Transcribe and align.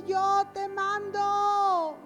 yo 0.00 0.44
te 0.54 0.66
mando. 0.68 1.96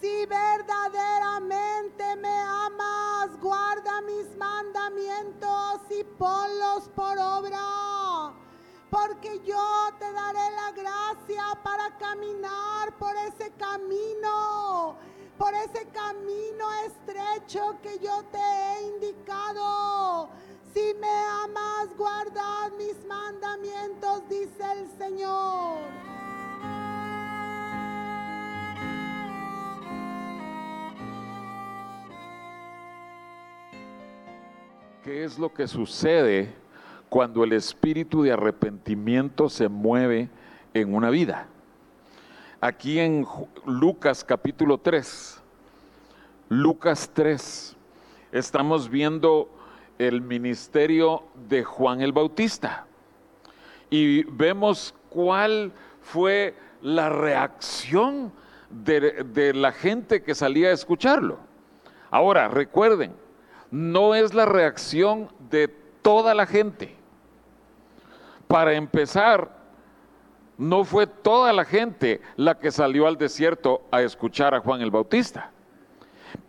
Si 0.00 0.26
verdaderamente 0.26 2.16
me 2.16 2.38
amas, 2.38 3.36
guarda 3.40 4.00
mis 4.02 4.36
mandamientos 4.36 5.80
y 5.90 6.04
ponlos 6.04 6.88
por 6.94 7.18
obra. 7.18 8.32
Porque 8.90 9.40
yo 9.44 9.90
te 9.98 10.12
daré 10.12 10.50
la 10.52 10.70
gracia 10.72 11.44
para 11.62 11.96
caminar 11.98 12.96
por 12.98 13.14
ese 13.16 13.50
camino, 13.58 14.96
por 15.36 15.52
ese 15.54 15.86
camino 15.88 16.72
estrecho 16.86 17.76
que 17.82 17.98
yo 17.98 18.22
te 18.30 18.38
he 18.38 18.82
indicado. 18.86 20.30
Si 20.72 20.94
me 20.94 21.20
amas, 21.42 21.88
guarda 21.96 22.70
mis 22.78 23.04
mandamientos, 23.04 24.28
dice 24.28 24.72
el 24.72 24.88
Señor. 24.96 26.17
¿Qué 35.08 35.24
es 35.24 35.38
lo 35.38 35.54
que 35.54 35.66
sucede 35.66 36.52
cuando 37.08 37.42
el 37.42 37.54
espíritu 37.54 38.22
de 38.22 38.32
arrepentimiento 38.32 39.48
se 39.48 39.66
mueve 39.70 40.28
en 40.74 40.94
una 40.94 41.08
vida? 41.08 41.46
Aquí 42.60 42.98
en 42.98 43.26
Lucas 43.64 44.22
capítulo 44.22 44.76
3, 44.76 45.40
Lucas 46.50 47.10
3, 47.14 47.74
estamos 48.32 48.90
viendo 48.90 49.48
el 49.98 50.20
ministerio 50.20 51.22
de 51.48 51.64
Juan 51.64 52.02
el 52.02 52.12
Bautista 52.12 52.84
y 53.88 54.24
vemos 54.24 54.94
cuál 55.08 55.72
fue 56.02 56.54
la 56.82 57.08
reacción 57.08 58.30
de, 58.68 59.24
de 59.24 59.54
la 59.54 59.72
gente 59.72 60.22
que 60.22 60.34
salía 60.34 60.68
a 60.68 60.72
escucharlo. 60.72 61.38
Ahora, 62.10 62.48
recuerden, 62.48 63.14
no 63.70 64.14
es 64.14 64.34
la 64.34 64.46
reacción 64.46 65.30
de 65.50 65.68
toda 66.02 66.34
la 66.34 66.46
gente. 66.46 66.94
Para 68.46 68.74
empezar, 68.74 69.50
no 70.56 70.84
fue 70.84 71.06
toda 71.06 71.52
la 71.52 71.64
gente 71.64 72.20
la 72.36 72.58
que 72.58 72.70
salió 72.70 73.06
al 73.06 73.16
desierto 73.16 73.86
a 73.90 74.02
escuchar 74.02 74.54
a 74.54 74.60
Juan 74.60 74.80
el 74.80 74.90
Bautista, 74.90 75.52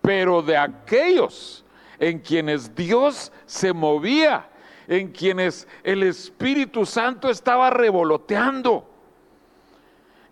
pero 0.02 0.42
de 0.42 0.58
aquellos 0.58 1.64
en 2.00 2.20
quienes 2.20 2.74
Dios 2.74 3.32
se 3.46 3.74
movía, 3.74 4.50
en 4.88 5.12
quienes 5.12 5.68
el 5.84 6.04
Espíritu 6.04 6.86
Santo 6.86 7.30
estaba 7.30 7.70
revoloteando. 7.70 8.88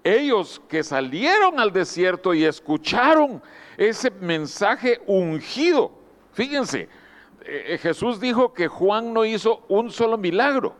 Ellos 0.03 0.61
que 0.69 0.83
salieron 0.83 1.59
al 1.59 1.71
desierto 1.71 2.33
y 2.33 2.45
escucharon 2.45 3.43
ese 3.77 4.09
mensaje 4.09 5.01
ungido, 5.05 5.91
Fíjense, 6.37 6.81
eh, 6.81 7.63
eh, 7.65 7.77
Jesús 7.79 8.19
dijo 8.19 8.53
que 8.53 8.67
Juan 8.67 9.11
no 9.11 9.25
hizo 9.25 9.65
un 9.69 9.89
solo 9.89 10.19
milagro, 10.19 10.75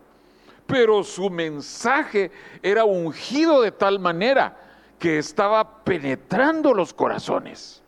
pero 0.68 1.04
su 1.04 1.32
mensaje 1.32 2.30
era 2.62 2.86
ungido 2.86 3.64
de 3.64 3.72
tal 3.72 3.98
manera 3.98 4.56
que 5.00 5.18
estaba 5.18 5.84
penetrando 5.84 6.76
los 6.76 6.94
corazones, 6.94 7.82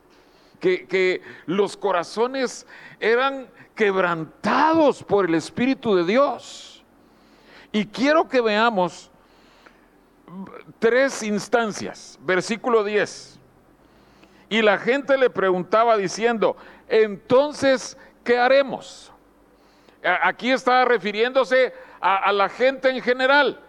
que, 0.59 0.87
que 0.87 1.21
los 1.45 1.77
corazones 1.77 2.65
eran 2.99 3.47
quebrantados 3.75 5.03
por 5.03 5.27
el 5.27 5.35
Espíritu 5.35 5.93
de 5.93 6.05
Dios. 6.05 6.83
Y 7.71 7.85
quiero 7.85 8.27
que 8.27 8.41
veamos 8.41 9.11
tres 10.79 11.21
instancias. 11.21 12.17
Versículo 12.23 12.83
10. 12.83 13.39
Y 14.49 14.63
la 14.63 14.79
gente 14.79 15.15
le 15.19 15.29
preguntaba 15.29 15.95
diciendo, 15.95 16.57
entonces, 16.89 17.97
¿qué 18.23 18.37
haremos? 18.37 19.11
Aquí 20.23 20.51
está 20.51 20.85
refiriéndose 20.85 21.73
a, 22.01 22.31
la 22.31 22.49
gente 22.49 22.89
en 22.89 23.01
general. 23.01 23.59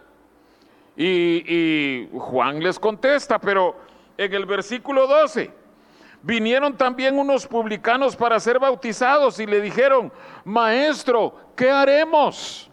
Y, 0.95 1.43
y, 1.47 2.09
Juan 2.13 2.61
les 2.61 2.79
contesta, 2.79 3.39
pero 3.39 3.75
en 4.17 4.33
el 4.33 4.45
versículo 4.45 5.07
12, 5.07 5.51
vinieron 6.21 6.75
también 6.75 7.17
unos 7.17 7.47
publicanos 7.47 8.15
para 8.15 8.39
ser 8.39 8.59
bautizados 8.59 9.39
y 9.39 9.45
le 9.45 9.61
dijeron, 9.61 10.11
maestro, 10.43 11.35
¿qué 11.55 11.71
haremos? 11.71 12.69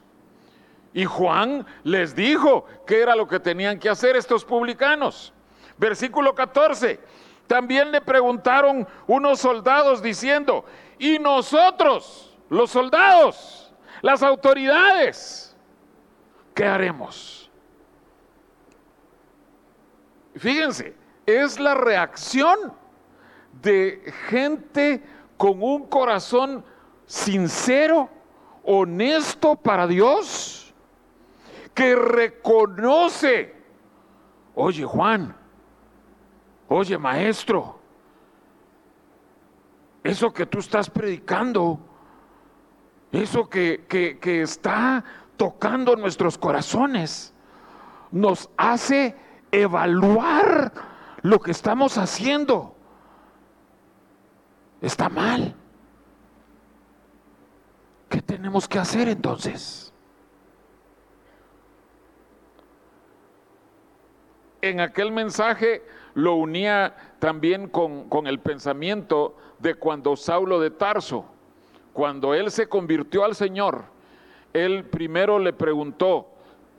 Y 0.93 1.05
Juan 1.05 1.67
les 1.85 2.15
dijo 2.15 2.65
qué 2.87 3.03
era 3.03 3.15
lo 3.15 3.29
que 3.29 3.41
tenían 3.41 3.79
que 3.79 3.89
hacer 3.89 4.17
estos 4.17 4.45
publicanos. 4.45 5.33
Versículo 5.77 6.35
14, 6.35 6.99
también 7.49 7.91
le 7.91 8.01
preguntaron 8.01 8.87
unos 9.07 9.41
soldados 9.41 10.03
diciendo, 10.03 10.65
¿y 10.99 11.19
nosotros, 11.19 12.39
los 12.51 12.71
soldados, 12.71 13.75
las 14.03 14.23
autoridades, 14.23 15.57
qué 16.55 16.67
haremos? 16.67 17.51
Fíjense, 20.37 20.95
es 21.27 21.59
la 21.59 21.75
reacción 21.75 22.73
de 23.61 24.13
gente 24.29 25.03
con 25.37 25.63
un 25.63 25.87
corazón 25.87 26.65
sincero, 27.07 28.11
honesto 28.63 29.57
para 29.57 29.87
Dios, 29.87 30.75
que 31.75 31.97
reconoce, 31.97 33.55
oye 34.55 34.85
Juan, 34.85 35.38
Oye, 36.69 36.99
maestro, 36.99 37.79
eso 40.05 40.33
que 40.33 40.45
tú 40.45 40.59
estás 40.59 40.91
predicando, 40.91 41.79
eso 43.11 43.49
que, 43.49 43.87
que, 43.89 44.43
está 44.43 45.03
tocando 45.37 45.97
nuestros 45.97 46.37
corazones, 46.37 47.33
nos 48.11 48.51
hace 48.57 49.17
evaluar 49.51 50.73
lo 51.23 51.41
que 51.41 51.53
estamos 51.53 51.97
haciendo. 51.97 52.75
Está 54.83 55.09
mal. 55.09 55.55
¿Qué 58.11 58.21
tenemos 58.21 58.69
que 58.69 58.79
hacer 58.79 59.09
entonces? 59.09 59.88
En 64.61 64.81
aquel 64.81 65.13
mensaje 65.13 65.83
lo 66.15 66.35
unía 66.35 66.95
también 67.21 67.69
con, 67.69 68.27
el 68.27 68.41
pensamiento 68.41 69.37
de 69.61 69.75
cuando 69.77 70.17
Saulo 70.17 70.59
de 70.59 70.71
Tarso, 70.71 71.25
cuando 71.93 72.35
él 72.35 72.51
se 72.51 72.69
convirtió 72.69 73.25
al 73.25 73.37
Señor, 73.37 73.85
él 74.53 74.85
primero 74.85 75.39
le 75.39 75.53
preguntó, 75.53 76.29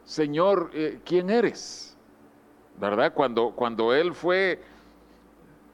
Señor, 0.04 0.72
eh, 0.74 1.00
¿quién 1.06 1.30
eres? 1.30 1.96
¿Verdad? 2.80 3.14
Cuando, 3.14 3.52
cuando 3.52 3.94
él 3.94 4.14
fue 4.14 4.62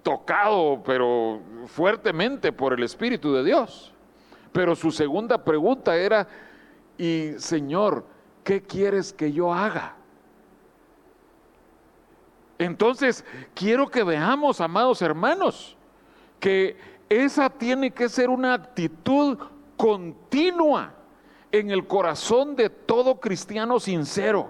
tocado, 0.03 0.83
pero 0.85 1.41
fuertemente 1.65 2.51
por 2.51 2.73
el 2.73 2.83
Espíritu 2.83 3.33
de 3.33 3.43
Dios. 3.43 3.93
Pero 4.51 4.75
su 4.75 4.91
segunda 4.91 5.43
pregunta 5.43 5.97
era, 5.97 6.27
y 6.97 7.31
Señor, 7.37 8.05
¿qué 8.43 8.61
quieres 8.61 9.11
que 9.11 9.31
yo 9.31 9.51
haga? 9.51 9.95
Entonces, 12.57 13.25
quiero 13.53 13.87
que 13.87 14.03
veamos, 14.03 14.61
amados 14.61 15.01
hermanos, 15.01 15.75
que 16.39 16.77
esa 17.09 17.49
tiene 17.49 17.91
que 17.91 18.09
ser 18.09 18.29
una 18.29 18.53
actitud 18.53 19.37
continua 19.77 20.93
en 21.51 21.71
el 21.71 21.85
corazón 21.87 22.55
de 22.55 22.69
todo 22.69 23.19
cristiano 23.19 23.79
sincero. 23.79 24.49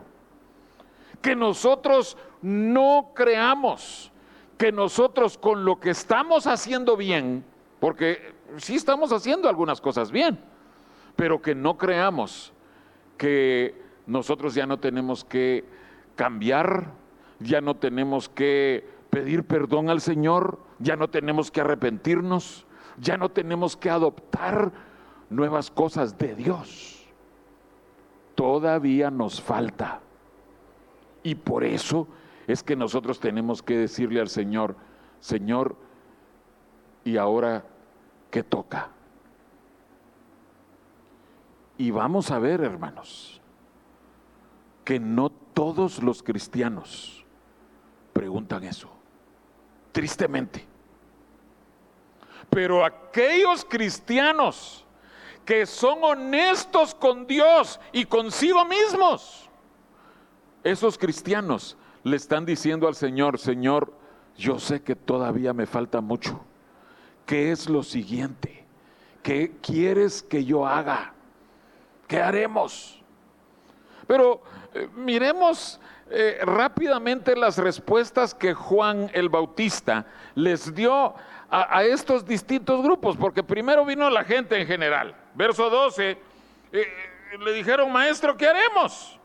Que 1.21 1.35
nosotros 1.35 2.17
no 2.41 3.11
creamos 3.15 4.11
que 4.57 4.71
nosotros 4.71 5.37
con 5.37 5.65
lo 5.65 5.79
que 5.79 5.89
estamos 5.89 6.47
haciendo 6.47 6.95
bien, 6.95 7.43
porque 7.79 8.33
sí 8.57 8.75
estamos 8.75 9.11
haciendo 9.11 9.49
algunas 9.49 9.81
cosas 9.81 10.11
bien, 10.11 10.39
pero 11.15 11.41
que 11.41 11.55
no 11.55 11.77
creamos 11.77 12.53
que 13.17 13.81
nosotros 14.05 14.53
ya 14.53 14.65
no 14.65 14.79
tenemos 14.79 15.25
que 15.25 15.65
cambiar 16.15 16.91
ya 17.39 17.61
no 17.61 17.75
tenemos 17.75 18.29
que 18.29 18.87
pedir 19.09 19.45
perdón 19.45 19.89
al 19.89 20.01
Señor, 20.01 20.59
ya 20.79 20.95
no 20.95 21.09
tenemos 21.09 21.51
que 21.51 21.61
arrepentirnos, 21.61 22.65
ya 22.97 23.17
no 23.17 23.29
tenemos 23.29 23.77
que 23.77 23.89
adoptar 23.89 24.71
nuevas 25.29 25.71
cosas 25.71 26.17
de 26.17 26.35
Dios. 26.35 27.05
Todavía 28.35 29.11
nos 29.11 29.41
falta. 29.41 30.01
Y 31.23 31.35
por 31.35 31.63
eso 31.63 32.07
es 32.47 32.61
que 32.61 32.75
nosotros 32.75 33.19
tenemos 33.19 33.63
que 33.63 33.77
decirle 33.77 34.19
al 34.19 34.29
Señor, 34.29 34.75
Señor, 35.19 35.75
¿y 37.03 37.17
ahora 37.17 37.65
qué 38.29 38.43
toca? 38.43 38.89
Y 41.77 41.91
vamos 41.91 42.31
a 42.31 42.39
ver, 42.39 42.61
hermanos, 42.61 43.41
que 44.83 44.99
no 44.99 45.29
todos 45.29 46.03
los 46.03 46.21
cristianos 46.21 47.24
preguntan 48.15 48.63
eso, 48.63 48.89
tristemente. 49.91 50.65
Pero 52.49 52.85
aquellos 52.85 53.65
cristianos 53.65 54.85
que 55.43 55.65
son 55.65 56.01
honestos 56.01 56.95
con 56.95 57.27
Dios 57.27 57.77
y 57.91 58.05
consigo 58.05 58.63
mismos, 58.63 59.49
esos 60.63 60.97
cristianos 60.97 61.75
le 62.03 62.15
están 62.15 62.45
diciendo 62.45 62.87
al 62.87 62.95
Señor, 62.95 63.37
Señor, 63.37 63.93
yo 64.37 64.59
sé 64.59 64.81
que 64.81 64.95
todavía 64.95 65.51
me 65.51 65.65
falta 65.65 65.99
mucho. 65.99 66.39
¿Qué 67.25 67.51
es 67.51 67.67
lo 67.69 67.83
siguiente? 67.83 68.63
¿Qué 69.21 69.57
quieres 69.61 70.23
que 70.23 70.45
yo 70.45 70.65
haga? 70.65 71.13
¿Qué 72.07 72.21
haremos? 72.21 73.03
Pero 74.07 74.41
eh, 74.73 74.87
miremos 74.95 75.81
eh, 76.09 76.39
rápidamente 76.43 77.35
las 77.35 77.57
respuestas 77.57 78.35
que 78.35 78.53
Juan 78.53 79.09
el 79.13 79.29
Bautista 79.29 80.05
les 80.35 80.73
dio 80.75 81.15
a, 81.49 81.83
estos 81.83 82.25
distintos 82.25 82.83
grupos, 82.83 83.15
porque 83.17 83.41
primero 83.41 83.85
vino 83.85 84.09
la 84.09 84.23
gente 84.23 84.59
en 84.59 84.67
general. 84.67 85.15
Verso 85.33 85.69
12, 85.69 86.17
eh, 86.71 86.87
le 87.39 87.53
dijeron, 87.53 87.91
maestro, 87.91 88.35
¿qué 88.35 88.47
haremos? 88.47 89.19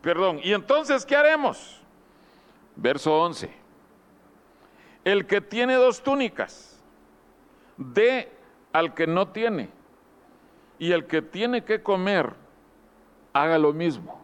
Perdón, 0.00 0.40
¿y 0.42 0.52
entonces 0.52 1.04
qué 1.04 1.16
haremos? 1.16 1.80
Verso 2.76 3.20
11, 3.20 3.50
el 5.04 5.26
que 5.26 5.40
tiene 5.40 5.74
dos 5.74 6.02
túnicas, 6.02 6.82
dé 7.76 8.30
al 8.72 8.94
que 8.94 9.06
no 9.06 9.28
tiene, 9.28 9.70
y 10.78 10.92
el 10.92 11.06
que 11.06 11.22
tiene 11.22 11.64
que 11.64 11.82
comer, 11.82 12.34
haga 13.34 13.58
lo 13.58 13.74
mismo. 13.74 14.18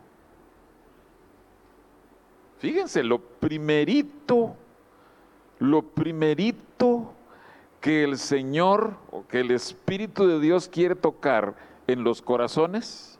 Fíjense, 2.59 3.03
lo 3.03 3.19
primerito, 3.19 4.55
lo 5.59 5.83
primerito 5.83 7.12
que 7.81 8.05
el 8.05 8.19
Señor 8.19 8.97
o 9.11 9.27
que 9.27 9.41
el 9.41 9.51
Espíritu 9.51 10.27
de 10.27 10.41
Dios 10.41 10.69
quiere 10.69 10.95
tocar 10.95 11.55
en 11.87 12.05
los 12.05 12.23
corazones 12.23 13.19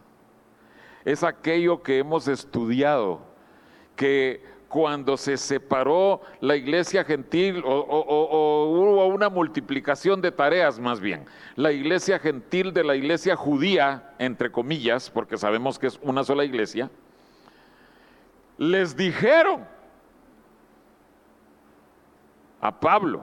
es 1.04 1.25
aquello 1.25 1.82
que 1.82 1.98
hemos 1.98 2.28
estudiado, 2.28 3.20
que 3.96 4.44
cuando 4.70 5.17
se 5.17 5.37
separó 5.37 6.20
la 6.40 6.55
iglesia 6.55 7.02
gentil 7.02 7.61
o, 7.67 8.67
hubo 8.70 9.05
una 9.06 9.28
multiplicación 9.28 10.20
de 10.20 10.31
tareas 10.31 10.78
más 10.78 11.00
bien, 11.00 11.26
la 11.56 11.72
iglesia 11.72 12.20
gentil 12.20 12.72
de 12.72 12.84
la 12.84 12.94
iglesia 12.94 13.34
judía, 13.34 14.14
entre 14.20 14.52
comillas, 14.52 15.11
porque 15.11 15.37
sabemos 15.37 15.76
que 15.76 15.88
es 15.88 15.99
una 16.02 16.22
sola 16.22 16.44
iglesia, 16.44 16.88
les 18.58 18.96
dijeron 18.96 19.67
a 22.61 22.78
Pablo 22.78 23.23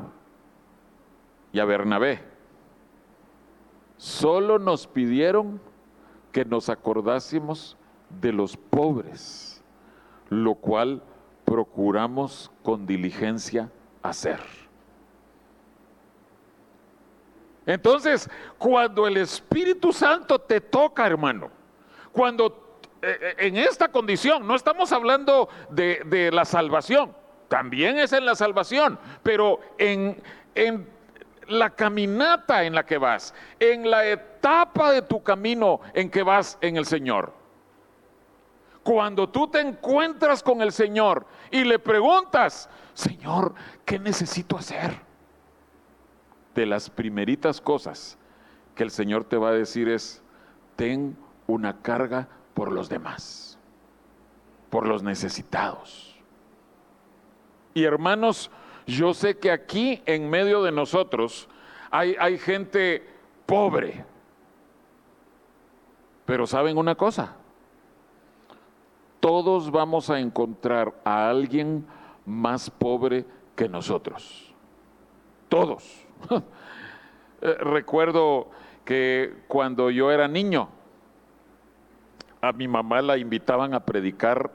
y 1.54 1.62
a 1.62 1.66
Bernabé, 1.66 2.20
solo 3.96 4.60
nos 4.60 4.86
pidieron 4.86 5.62
que 6.34 6.44
nos 6.44 6.68
acordásemos 6.68 7.78
de 8.20 8.34
los 8.34 8.58
pobres, 8.58 9.64
lo 10.30 10.56
cual 10.56 11.02
procuramos 11.48 12.52
con 12.62 12.86
diligencia 12.86 13.72
hacer. 14.04 14.42
Entonces, 17.66 18.30
cuando 18.58 19.08
el 19.08 19.16
Espíritu 19.16 19.94
Santo 19.94 20.40
te 20.40 20.60
toca, 20.60 21.08
hermano, 21.08 21.50
cuando 22.12 22.82
eh, 23.02 23.18
eh, 23.22 23.36
en 23.48 23.56
esta 23.56 23.88
condición, 23.88 24.46
no 24.46 24.56
estamos 24.56 24.92
hablando 24.92 25.48
de, 25.70 26.30
la 26.34 26.44
salvación, 26.44 27.16
también 27.48 27.98
es 27.98 28.12
en 28.12 28.26
la 28.26 28.36
salvación, 28.36 29.00
pero 29.24 29.62
en 29.78 30.22
la 31.48 31.70
caminata 31.70 32.66
en 32.66 32.76
la 32.76 32.86
que 32.86 32.98
vas, 32.98 33.34
en 33.58 33.90
la 33.90 34.06
etapa 34.06 34.92
de 34.92 35.02
tu 35.02 35.24
camino 35.24 35.80
en 35.94 36.10
que 36.10 36.24
vas 36.24 36.58
en 36.60 36.76
el 36.76 36.86
Señor. 36.86 37.47
Cuando 38.88 39.28
tú 39.28 39.50
te 39.50 39.60
encuentras 39.60 40.42
con 40.42 40.62
el 40.62 40.72
Señor 40.72 41.25
y 41.51 41.66
le 41.66 41.78
preguntas, 41.78 42.69
Señor, 42.94 43.54
¿qué 43.84 44.00
necesito 44.00 44.57
hacer? 44.57 45.01
De 46.56 46.66
las 46.66 46.89
primeritas 46.89 47.60
cosas 47.60 48.18
que 48.75 48.84
el 48.84 48.92
Señor 48.92 49.25
te 49.25 49.36
va 49.36 49.50
a 49.50 49.51
decir 49.51 49.89
es, 49.89 50.24
ten 50.78 51.18
una 51.48 51.81
carga 51.81 52.30
por 52.54 52.72
los 52.72 52.88
demás, 52.88 53.60
por 54.69 54.88
los 54.88 55.04
necesitados. 55.04 56.16
Y 57.74 57.83
hermanos, 57.83 58.50
yo 58.86 59.13
sé 59.13 59.38
que 59.38 59.51
aquí 59.51 60.01
en 60.06 60.30
medio 60.30 60.63
de 60.63 60.72
nosotros 60.72 61.50
hay, 61.92 62.16
hay 62.18 62.38
gente 62.38 63.06
pobre. 63.45 64.06
Pero 66.25 66.48
¿saben 66.48 66.78
una 66.78 66.95
cosa? 66.95 67.36
Todos 69.19 69.72
vamos 69.72 70.10
a 70.10 70.19
encontrar 70.19 70.94
a 71.04 71.30
alguien 71.30 71.86
más 72.26 72.69
pobre 72.69 73.26
que 73.56 73.68
nosotros. 73.68 74.54
Todos. 75.50 76.06
Eh, 77.40 77.54
recuerdo 77.59 78.50
que 78.83 79.44
cuando 79.47 79.92
yo 79.92 80.12
era 80.12 80.28
niño, 80.28 80.69
a 82.42 82.52
mi 82.52 82.68
mamá 82.68 83.00
la 83.04 83.16
invitaban 83.16 83.76
a 83.76 83.86
predicar 83.86 84.50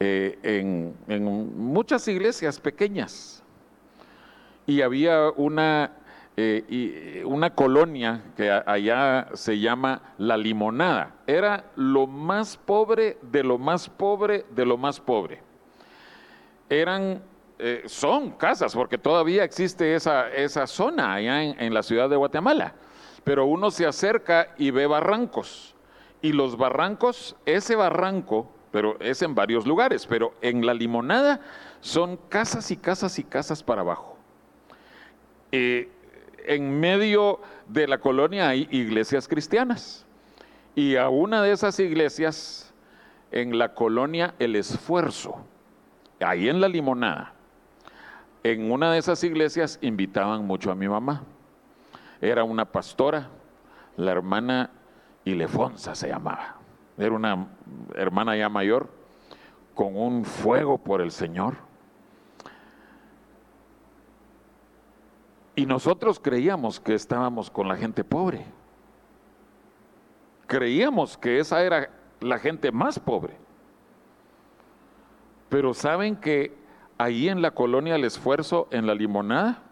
eh, 0.00 0.38
en, 0.42 0.94
en 1.08 1.58
muchas 1.58 2.08
iglesias 2.08 2.58
pequeñas. 2.58 3.44
Y 4.66 4.80
había 4.80 5.28
una 5.36 5.92
eh, 6.38 6.64
y 6.68 7.24
una 7.24 7.54
colonia 7.54 8.22
que 8.36 8.50
allá 8.50 9.28
se 9.32 9.58
llama 9.58 10.14
La 10.18 10.36
Limonada. 10.36 11.14
Era 11.26 11.64
lo 11.76 12.06
más 12.06 12.58
pobre 12.58 13.16
de 13.22 13.42
lo 13.42 13.56
más 13.56 13.88
pobre 13.88 14.44
de 14.50 14.66
lo 14.66 14.76
más 14.76 15.00
pobre. 15.00 15.40
Eran, 16.68 17.22
eh, 17.58 17.84
son 17.86 18.32
casas, 18.32 18.74
porque 18.74 18.98
todavía 18.98 19.44
existe 19.44 19.94
esa, 19.94 20.28
esa 20.30 20.66
zona 20.66 21.14
allá 21.14 21.42
en, 21.42 21.58
en 21.58 21.72
la 21.72 21.82
ciudad 21.82 22.10
de 22.10 22.16
Guatemala. 22.16 22.74
Pero 23.24 23.46
uno 23.46 23.70
se 23.70 23.86
acerca 23.86 24.54
y 24.58 24.70
ve 24.70 24.86
barrancos. 24.86 25.74
Y 26.20 26.32
los 26.32 26.58
barrancos, 26.58 27.36
ese 27.46 27.76
barranco, 27.76 28.52
pero 28.72 29.00
es 29.00 29.22
en 29.22 29.34
varios 29.34 29.66
lugares, 29.66 30.06
pero 30.06 30.34
en 30.42 30.66
La 30.66 30.74
Limonada 30.74 31.40
son 31.80 32.18
casas 32.28 32.70
y 32.70 32.76
casas 32.76 33.18
y 33.18 33.24
casas 33.24 33.62
para 33.62 33.80
abajo. 33.80 34.18
Eh, 35.50 35.88
en 36.46 36.78
medio 36.80 37.40
de 37.66 37.86
la 37.86 37.98
colonia 37.98 38.48
hay 38.48 38.68
iglesias 38.70 39.28
cristianas. 39.28 40.06
Y 40.74 40.96
a 40.96 41.08
una 41.08 41.42
de 41.42 41.52
esas 41.52 41.78
iglesias, 41.80 42.74
en 43.30 43.58
la 43.58 43.74
colonia 43.74 44.34
El 44.38 44.56
Esfuerzo, 44.56 45.44
ahí 46.20 46.48
en 46.48 46.60
la 46.60 46.68
limonada, 46.68 47.32
en 48.42 48.70
una 48.70 48.92
de 48.92 48.98
esas 48.98 49.22
iglesias 49.24 49.78
invitaban 49.82 50.46
mucho 50.46 50.70
a 50.70 50.74
mi 50.74 50.88
mamá. 50.88 51.24
Era 52.20 52.44
una 52.44 52.64
pastora, 52.64 53.28
la 53.96 54.12
hermana 54.12 54.70
Ilefonsa 55.24 55.94
se 55.94 56.08
llamaba. 56.08 56.56
Era 56.96 57.12
una 57.12 57.48
hermana 57.94 58.36
ya 58.36 58.48
mayor, 58.48 58.88
con 59.74 59.96
un 59.96 60.24
fuego 60.24 60.78
por 60.78 61.00
el 61.00 61.10
Señor 61.10 61.65
Y 65.56 65.64
nosotros 65.64 66.20
creíamos 66.20 66.78
que 66.78 66.94
estábamos 66.94 67.50
con 67.50 67.66
la 67.66 67.76
gente 67.76 68.04
pobre. 68.04 68.44
Creíamos 70.46 71.16
que 71.16 71.40
esa 71.40 71.62
era 71.62 71.90
la 72.20 72.38
gente 72.38 72.70
más 72.70 72.98
pobre. 72.98 73.38
Pero 75.48 75.72
saben 75.72 76.14
que 76.14 76.54
ahí 76.98 77.30
en 77.30 77.40
la 77.40 77.52
colonia 77.52 77.94
El 77.94 78.04
Esfuerzo, 78.04 78.68
en 78.70 78.86
la 78.86 78.94
limonada, 78.94 79.62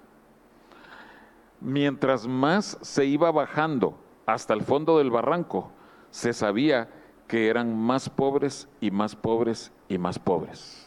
mientras 1.61 2.27
más 2.27 2.79
se 2.81 3.05
iba 3.05 3.31
bajando 3.31 3.99
hasta 4.25 4.55
el 4.55 4.63
fondo 4.63 4.97
del 4.97 5.11
barranco, 5.11 5.71
se 6.11 6.33
sabía 6.33 6.89
que 7.29 7.49
eran 7.49 7.77
más 7.77 8.09
pobres 8.09 8.69
y 8.81 8.91
más 8.91 9.15
pobres 9.15 9.71
y 9.89 9.99
más 9.99 10.19
pobres 10.19 10.84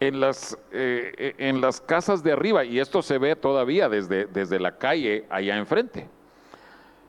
en 0.00 0.20
las, 0.20 0.56
eh, 0.72 1.34
en 1.38 1.60
las 1.60 1.80
casas 1.80 2.22
de 2.22 2.32
arriba, 2.32 2.64
y 2.64 2.78
esto 2.78 3.02
se 3.02 3.18
ve 3.18 3.34
todavía 3.36 3.88
desde, 3.88 4.26
desde 4.26 4.60
la 4.60 4.78
calle 4.78 5.26
allá 5.28 5.56
enfrente. 5.56 6.08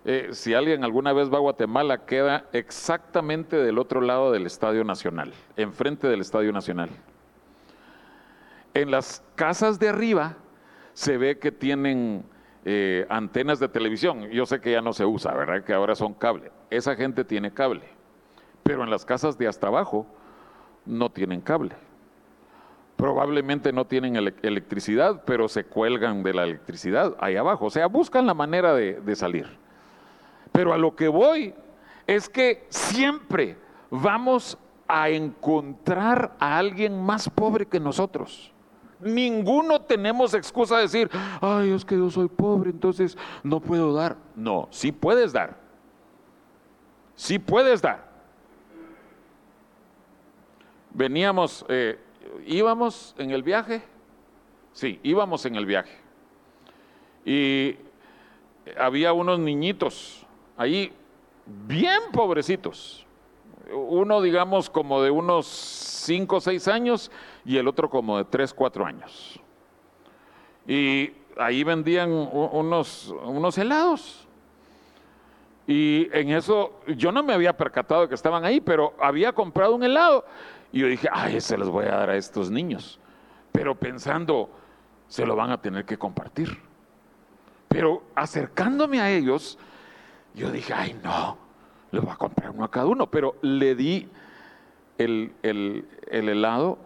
Eh, 0.05 0.29
si 0.31 0.53
alguien 0.53 0.83
alguna 0.83 1.13
vez 1.13 1.31
va 1.31 1.37
a 1.37 1.41
Guatemala, 1.41 2.05
queda 2.05 2.45
exactamente 2.53 3.57
del 3.57 3.77
otro 3.77 4.01
lado 4.01 4.31
del 4.31 4.45
Estadio 4.45 4.83
Nacional, 4.83 5.33
enfrente 5.57 6.07
del 6.07 6.21
Estadio 6.21 6.51
Nacional. 6.51 6.89
En 8.73 8.91
las 8.91 9.23
casas 9.35 9.77
de 9.77 9.89
arriba 9.89 10.37
se 10.93 11.17
ve 11.17 11.37
que 11.37 11.51
tienen 11.51 12.23
eh, 12.65 13.05
antenas 13.09 13.59
de 13.59 13.67
televisión. 13.67 14.29
Yo 14.29 14.45
sé 14.45 14.61
que 14.61 14.71
ya 14.71 14.81
no 14.81 14.93
se 14.93 15.05
usa, 15.05 15.33
¿verdad? 15.33 15.63
Que 15.63 15.73
ahora 15.73 15.95
son 15.95 16.13
cable. 16.13 16.51
Esa 16.69 16.95
gente 16.95 17.23
tiene 17.23 17.53
cable. 17.53 17.83
Pero 18.63 18.83
en 18.83 18.89
las 18.89 19.05
casas 19.05 19.37
de 19.37 19.47
hasta 19.47 19.67
abajo 19.67 20.05
no 20.85 21.09
tienen 21.09 21.41
cable. 21.41 21.75
Probablemente 22.99 23.71
no 23.71 23.85
tienen 23.85 24.17
electricidad, 24.17 25.23
pero 25.23 25.47
se 25.47 25.63
cuelgan 25.63 26.21
de 26.21 26.33
la 26.33 26.43
electricidad 26.43 27.15
ahí 27.21 27.37
abajo. 27.37 27.67
O 27.67 27.69
sea, 27.69 27.87
buscan 27.87 28.27
la 28.27 28.33
manera 28.33 28.73
de, 28.73 29.15
salir. 29.15 29.47
Pero 30.51 30.73
a 30.73 30.77
lo 30.77 30.93
que 30.97 31.07
voy 31.07 31.53
es 32.05 32.27
que 32.27 32.67
siempre 32.67 33.55
vamos 33.89 34.57
a 34.85 35.07
encontrar 35.07 36.35
a 36.41 36.57
alguien 36.57 37.01
más 37.01 37.29
pobre 37.29 37.65
que 37.65 37.79
nosotros. 37.79 38.51
Ninguno 38.99 39.79
tenemos 39.79 40.33
excusa 40.33 40.75
de 40.75 40.81
decir, 40.81 41.09
ay, 41.39 41.71
es 41.71 41.85
que 41.85 41.95
yo 41.95 42.09
soy 42.09 42.27
pobre, 42.27 42.69
entonces 42.69 43.17
no 43.43 43.61
puedo 43.61 43.93
dar. 43.93 44.17
No, 44.35 44.67
sí 44.71 44.91
puedes 44.91 45.31
dar. 45.31 45.55
Sí 47.15 47.39
puedes 47.39 47.81
dar. 47.81 48.09
Veníamos, 50.93 51.65
eh, 51.69 51.97
íbamos 52.45 53.15
en 53.17 53.31
el 53.31 53.43
viaje. 53.43 53.81
Sí, 54.73 54.99
íbamos 55.03 55.45
en 55.45 55.55
el 55.55 55.65
viaje. 55.65 55.97
Y 57.25 57.75
había 58.77 59.13
unos 59.13 59.39
niñitos 59.39 60.25
ahí, 60.57 60.91
bien 61.45 61.99
pobrecitos. 62.13 63.05
Uno, 63.71 64.21
digamos, 64.21 64.69
como 64.69 65.01
de 65.01 65.11
unos 65.11 65.45
5 65.45 66.35
o 66.37 66.41
6 66.41 66.67
años 66.67 67.11
y 67.45 67.57
el 67.57 67.67
otro 67.67 67.89
como 67.89 68.17
de 68.17 68.25
3, 68.25 68.53
4 68.53 68.85
años. 68.85 69.39
Y 70.67 71.11
ahí 71.37 71.63
vendían 71.63 72.11
unos, 72.11 73.13
unos 73.23 73.57
helados. 73.57 74.27
Y 75.69 76.09
en 76.13 76.31
eso 76.31 76.79
yo 76.97 77.11
no 77.11 77.21
me 77.21 77.31
había 77.31 77.55
percatado 77.55 78.09
que 78.09 78.15
estaban 78.15 78.43
ahí, 78.43 78.59
pero 78.59 78.95
había 78.99 79.33
comprado 79.33 79.75
un 79.75 79.83
helado. 79.83 80.25
Y 80.71 80.79
yo 80.79 80.87
dije, 80.87 81.07
ay, 81.11 81.39
se 81.39 81.59
los 81.59 81.69
voy 81.69 81.85
a 81.85 81.91
dar 81.91 82.09
a 82.09 82.17
estos 82.17 82.49
niños. 82.49 82.99
Pero 83.51 83.75
pensando, 83.75 84.49
se 85.07 85.27
lo 85.27 85.35
van 85.35 85.51
a 85.51 85.61
tener 85.61 85.85
que 85.85 85.95
compartir. 85.95 86.57
Pero 87.67 88.01
acercándome 88.15 88.99
a 88.99 89.11
ellos, 89.11 89.59
yo 90.33 90.49
dije, 90.49 90.73
ay, 90.73 90.99
no, 91.03 91.37
le 91.91 91.99
voy 91.99 92.13
a 92.13 92.15
comprar 92.15 92.49
uno 92.49 92.63
a 92.63 92.71
cada 92.71 92.87
uno. 92.87 93.05
Pero 93.11 93.35
le 93.43 93.75
di 93.75 94.09
el, 94.97 95.33
el 95.43 96.29
helado 96.29 96.79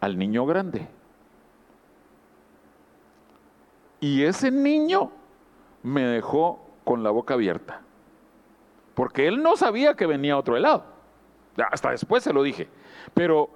al 0.00 0.16
niño 0.16 0.46
grande. 0.46 0.88
Y 4.00 4.22
ese 4.22 4.50
niño 4.50 5.12
me 5.82 6.04
dejó 6.04 6.64
con 6.84 7.02
la 7.02 7.10
boca 7.10 7.34
abierta, 7.34 7.82
porque 8.94 9.26
él 9.26 9.42
no 9.42 9.56
sabía 9.56 9.94
que 9.94 10.06
venía 10.06 10.36
otro 10.36 10.56
helado. 10.56 10.84
Hasta 11.70 11.90
después 11.90 12.22
se 12.22 12.32
lo 12.32 12.42
dije. 12.42 12.68
Pero 13.14 13.50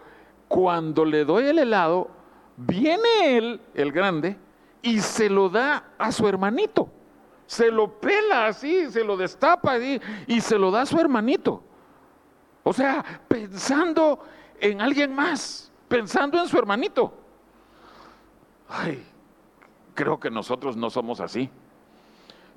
cuando 0.48 1.04
le 1.04 1.24
doy 1.24 1.46
el 1.46 1.58
helado, 1.58 2.10
viene 2.56 3.36
él, 3.36 3.60
el 3.74 3.92
grande, 3.92 4.36
y 4.82 5.00
se 5.00 5.28
lo 5.28 5.48
da 5.48 5.92
a 5.98 6.12
su 6.12 6.28
hermanito. 6.28 6.88
Se 7.46 7.70
lo 7.70 8.00
pela 8.00 8.46
así, 8.46 8.90
se 8.90 9.04
lo 9.04 9.16
destapa 9.16 9.78
y 9.78 10.40
se 10.40 10.58
lo 10.58 10.70
da 10.70 10.82
a 10.82 10.86
su 10.86 10.98
hermanito. 10.98 11.62
O 12.62 12.72
sea, 12.72 13.04
pensando 13.28 14.20
en 14.58 14.80
alguien 14.80 15.14
más 15.14 15.70
pensando 15.94 16.40
en 16.40 16.48
su 16.48 16.58
hermanito. 16.58 17.12
Ay, 18.68 19.06
creo 19.94 20.18
que 20.18 20.28
nosotros 20.28 20.76
no 20.76 20.90
somos 20.90 21.20
así. 21.20 21.48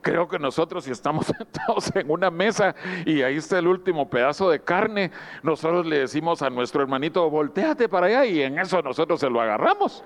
Creo 0.02 0.28
que 0.28 0.40
nosotros 0.40 0.84
si 0.84 0.92
estamos 0.92 1.26
sentados 1.38 1.96
en 1.96 2.10
una 2.10 2.30
mesa 2.30 2.76
y 3.06 3.22
ahí 3.22 3.38
está 3.38 3.60
el 3.60 3.68
último 3.68 4.10
pedazo 4.10 4.50
de 4.50 4.60
carne, 4.60 5.12
nosotros 5.44 5.86
le 5.86 6.00
decimos 6.00 6.42
a 6.42 6.50
nuestro 6.50 6.82
hermanito, 6.82 7.30
volteate 7.30 7.90
para 7.90 8.08
allá 8.08 8.26
y 8.26 8.42
en 8.42 8.60
eso 8.60 8.82
nosotros 8.82 9.20
se 9.20 9.30
lo 9.30 9.42
agarramos. 9.42 10.04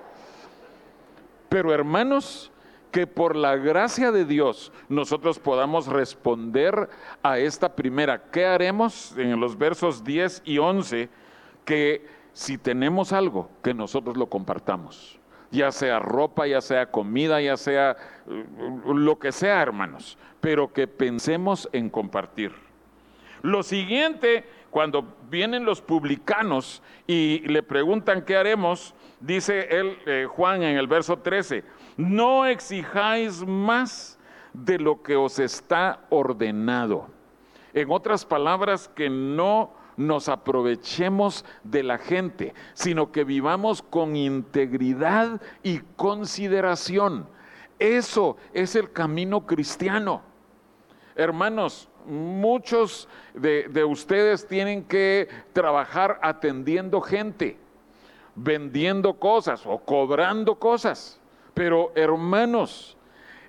Pero 1.48 1.72
hermanos, 1.72 2.52
que 2.92 3.06
por 3.06 3.34
la 3.34 3.56
gracia 3.56 4.12
de 4.12 4.24
Dios 4.24 4.70
nosotros 4.88 5.38
podamos 5.38 5.86
responder 5.86 6.88
a 7.22 7.38
esta 7.38 7.74
primera. 7.74 8.30
¿Qué 8.30 8.46
haremos 8.46 9.16
en 9.16 9.40
los 9.40 9.56
versos 9.56 10.04
10 10.04 10.42
y 10.44 10.58
11? 10.58 11.08
Que 11.64 12.06
si 12.34 12.58
tenemos 12.58 13.12
algo, 13.12 13.50
que 13.62 13.74
nosotros 13.74 14.16
lo 14.16 14.26
compartamos. 14.26 15.18
Ya 15.52 15.70
sea 15.70 16.00
ropa, 16.00 16.46
ya 16.48 16.60
sea 16.60 16.90
comida, 16.90 17.40
ya 17.40 17.56
sea 17.56 17.96
eh, 18.28 18.44
lo 18.86 19.18
que 19.18 19.30
sea, 19.30 19.62
hermanos, 19.62 20.18
pero 20.40 20.72
que 20.72 20.88
pensemos 20.88 21.68
en 21.72 21.88
compartir. 21.88 22.52
Lo 23.42 23.62
siguiente, 23.62 24.44
cuando 24.70 25.16
vienen 25.28 25.64
los 25.64 25.80
publicanos 25.80 26.82
y 27.06 27.40
le 27.40 27.62
preguntan 27.62 28.24
qué 28.24 28.36
haremos, 28.36 28.94
dice 29.20 29.68
él, 29.70 29.98
eh, 30.06 30.26
Juan 30.28 30.62
en 30.62 30.76
el 30.78 30.86
verso 30.86 31.18
13, 31.18 31.64
no 31.96 32.46
exijáis 32.46 33.44
más 33.46 34.18
de 34.52 34.78
lo 34.78 35.02
que 35.02 35.16
os 35.16 35.38
está 35.38 36.00
ordenado. 36.10 37.08
En 37.74 37.90
otras 37.90 38.24
palabras, 38.24 38.88
que 38.88 39.08
no 39.08 39.74
nos 39.96 40.28
aprovechemos 40.28 41.44
de 41.64 41.82
la 41.82 41.98
gente, 41.98 42.54
sino 42.74 43.12
que 43.12 43.24
vivamos 43.24 43.82
con 43.82 44.16
integridad 44.16 45.40
y 45.62 45.78
consideración. 45.96 47.26
Eso 47.78 48.36
es 48.52 48.76
el 48.76 48.92
camino 48.92 49.46
cristiano. 49.46 50.22
Hermanos, 51.14 51.88
muchos 52.06 53.08
de, 53.34 53.68
de, 53.68 53.84
ustedes 53.84 54.46
tienen 54.46 54.84
que 54.84 55.28
trabajar 55.52 56.18
atendiendo 56.22 57.00
gente, 57.00 57.58
vendiendo 58.34 59.14
cosas 59.14 59.62
o 59.66 59.78
cobrando 59.78 60.54
cosas. 60.56 61.20
Pero 61.54 61.92
hermanos, 61.94 62.96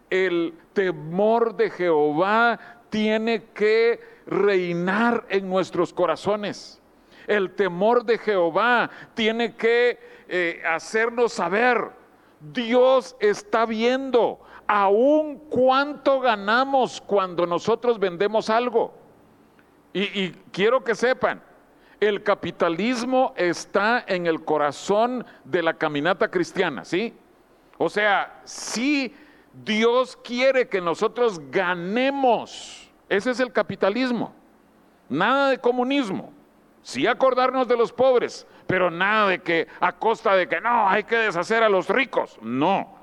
el 0.09 0.53
temor 0.73 1.55
de 1.55 1.69
Jehová 1.69 2.59
tiene 2.89 3.45
que 3.53 4.12
reinar 4.25 5.25
en 5.29 5.49
nuestros 5.49 5.93
corazones. 5.93 6.81
El 7.27 7.55
temor 7.55 8.03
de 8.05 8.17
Jehová 8.17 8.89
tiene 9.13 9.55
que 9.55 9.99
eh, 10.27 10.61
hacernos 10.67 11.33
saber, 11.33 11.91
Dios 12.39 13.15
está 13.19 13.65
viendo 13.65 14.39
aún 14.67 15.37
cuánto 15.49 16.19
ganamos 16.19 17.01
cuando 17.01 17.45
nosotros 17.45 17.99
vendemos 17.99 18.49
algo. 18.49 18.93
Y, 19.93 20.01
y 20.21 20.35
quiero 20.51 20.83
que 20.83 20.95
sepan, 20.95 21.41
el 21.99 22.23
capitalismo 22.23 23.33
está 23.37 24.03
en 24.07 24.27
el 24.27 24.43
corazón 24.43 25.25
de 25.45 25.63
la 25.63 25.75
caminata 25.75 26.29
cristiana, 26.29 26.83
¿sí? 26.83 27.13
O 27.77 27.89
sea, 27.89 28.41
si 28.43 29.13
Dios 29.53 30.17
quiere 30.17 30.67
que 30.67 30.81
nosotros 30.81 31.39
ganemos 31.51 32.82
ese 33.13 33.29
es 33.29 33.39
el 33.39 33.51
capitalismo. 33.51 34.33
Nada 35.07 35.49
de 35.49 35.59
comunismo. 35.59 36.33
Sí 36.81 37.05
acordarnos 37.05 37.67
de 37.67 37.77
los 37.77 37.93
pobres, 37.93 38.47
pero 38.65 38.89
nada 38.89 39.29
de 39.29 39.41
que 39.43 39.67
a 39.79 39.91
costa 39.91 40.35
de 40.35 40.49
que 40.49 40.59
no, 40.59 40.89
hay 40.89 41.03
que 41.03 41.17
deshacer 41.17 41.61
a 41.61 41.69
los 41.69 41.89
ricos. 41.89 42.39
No. 42.41 42.95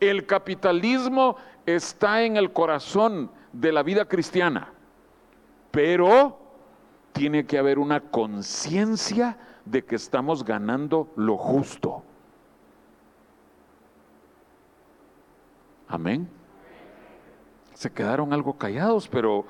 El 0.00 0.24
capitalismo 0.24 1.36
está 1.66 2.22
en 2.22 2.38
el 2.38 2.50
corazón 2.50 3.30
de 3.52 3.72
la 3.72 3.82
vida 3.82 4.06
cristiana, 4.06 4.72
pero 5.70 6.38
tiene 7.12 7.44
que 7.44 7.58
haber 7.58 7.78
una 7.78 8.00
conciencia 8.00 9.36
de 9.66 9.84
que 9.84 9.96
estamos 9.96 10.44
ganando 10.44 11.12
lo 11.14 11.36
justo. 11.36 12.02
Amén 15.88 16.41
se 17.82 17.90
quedaron 17.90 18.32
algo 18.32 18.56
callados, 18.56 19.08
pero 19.08 19.44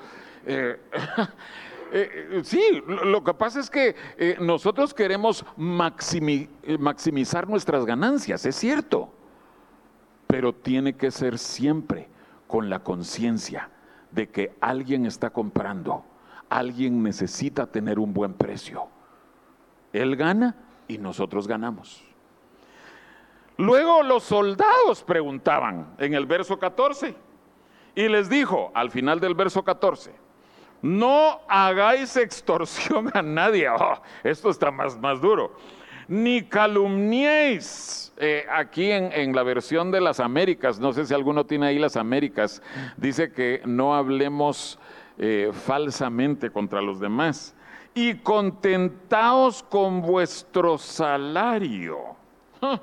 eh, 0.45 0.79
eh, 1.93 2.41
sí, 2.43 2.83
lo 2.87 3.23
que 3.23 3.33
pasa 3.35 3.59
es 3.59 3.69
que 3.69 3.95
eh, 4.17 4.37
nosotros 4.39 4.93
queremos 4.93 5.45
maximizar 5.55 7.47
nuestras 7.47 7.85
ganancias, 7.85 8.43
es 8.45 8.55
cierto, 8.55 9.13
pero 10.25 10.53
tiene 10.53 10.93
que 10.93 11.11
ser 11.11 11.37
siempre 11.37 12.09
con 12.47 12.71
la 12.71 12.79
conciencia 12.79 13.69
de 14.09 14.29
que 14.29 14.55
alguien 14.59 15.05
está 15.05 15.29
comprando, 15.29 16.03
alguien 16.49 17.03
necesita 17.03 17.67
tener 17.67 17.99
un 17.99 18.13
buen 18.13 18.33
precio. 18.33 18.87
Él 19.91 20.15
gana 20.15 20.55
y 20.87 20.97
nosotros 20.97 21.47
ganamos. 21.47 22.03
Luego 23.57 24.01
los 24.01 24.23
soldados 24.23 25.03
preguntaban 25.03 25.93
en 25.99 26.15
el 26.15 26.25
verso 26.25 26.57
14. 26.57 27.15
Y 27.95 28.07
les 28.07 28.29
dijo 28.29 28.71
al 28.73 28.89
final 28.91 29.19
del 29.19 29.35
verso 29.35 29.63
14, 29.63 30.11
no 30.81 31.39
hagáis 31.47 32.17
extorsión 32.17 33.09
a 33.13 33.21
nadie. 33.21 33.67
Oh, 33.79 34.01
esto 34.23 34.49
está 34.49 34.69
más, 34.69 34.99
más 34.99 35.21
duro. 35.21 35.55
Ni 36.07 36.43
calumniéis. 36.43 38.13
Eh, 38.17 38.45
aquí 38.51 38.91
en, 38.91 39.35
la 39.35 39.43
versión 39.43 39.91
de 39.91 40.01
las 40.01 40.19
Américas, 40.19 40.79
no 40.79 40.93
sé 40.93 41.05
si 41.05 41.13
alguno 41.13 41.45
tiene 41.45 41.67
ahí 41.67 41.79
las 41.79 41.95
Américas, 41.95 42.61
dice 42.97 43.31
que 43.31 43.61
no 43.65 43.95
hablemos 43.95 44.77
eh, 45.17 45.51
falsamente 45.51 46.51
contra 46.51 46.81
los 46.81 46.99
demás. 46.99 47.55
y 47.95 48.15
contentaos 48.15 49.63
con 49.63 50.01
vuestro 50.01 50.77
salario. 50.77 52.15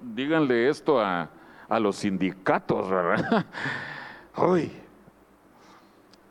Díganle 0.00 0.68
esto 0.68 0.98
a, 0.98 1.28
a 1.70 1.78
los 1.78 1.96
sindicatos, 1.96 2.90
¿verdad? 2.90 3.46
Uy, 4.36 4.72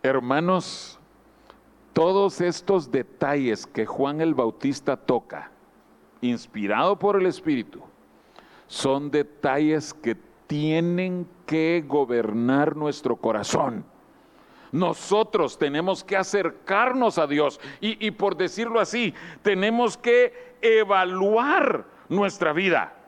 hermanos, 0.03 0.99
todos 1.93 2.41
estos 2.41 2.91
detalles 2.91 3.65
que 3.65 3.85
Juan 3.85 4.19
el 4.19 4.35
Bautista 4.35 4.97
toca, 4.97 5.49
inspirado 6.21 6.99
por 6.99 7.15
el 7.15 7.25
Espíritu, 7.25 7.81
son 8.67 9.09
detalles 9.09 9.93
que 9.93 10.17
tienen 10.45 11.25
que 11.45 11.83
gobernar 11.87 12.75
nuestro 12.75 13.15
corazón. 13.15 13.85
Nosotros 14.73 15.57
tenemos 15.57 16.03
que 16.03 16.17
acercarnos 16.17 17.17
a 17.17 17.27
Dios 17.27 17.61
y, 17.79 18.05
y, 18.05 18.11
por 18.11 18.35
decirlo 18.35 18.79
así, 18.79 19.13
tenemos 19.41 19.97
que 19.97 20.57
evaluar 20.61 21.85
nuestra 22.09 22.51
vida. 22.51 22.98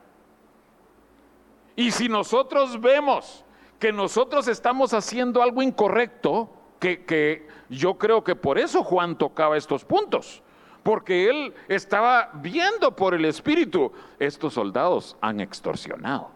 Y 1.76 1.90
si 1.90 2.08
nosotros 2.08 2.80
vemos 2.80 3.44
que 3.78 3.92
nosotros 3.92 4.48
estamos 4.48 4.94
haciendo 4.94 5.42
algo 5.42 5.62
incorrecto, 5.62 6.50
que, 6.78 7.04
que 7.04 7.48
yo 7.68 7.94
creo 7.94 8.22
que 8.22 8.36
por 8.36 8.58
eso 8.58 8.84
Juan 8.84 9.16
tocaba 9.16 9.56
estos 9.56 9.84
puntos, 9.84 10.42
porque 10.82 11.28
él 11.28 11.54
estaba 11.68 12.30
viendo 12.34 12.94
por 12.94 13.14
el 13.14 13.24
Espíritu, 13.24 13.92
estos 14.18 14.54
soldados 14.54 15.16
han 15.20 15.40
extorsionado, 15.40 16.30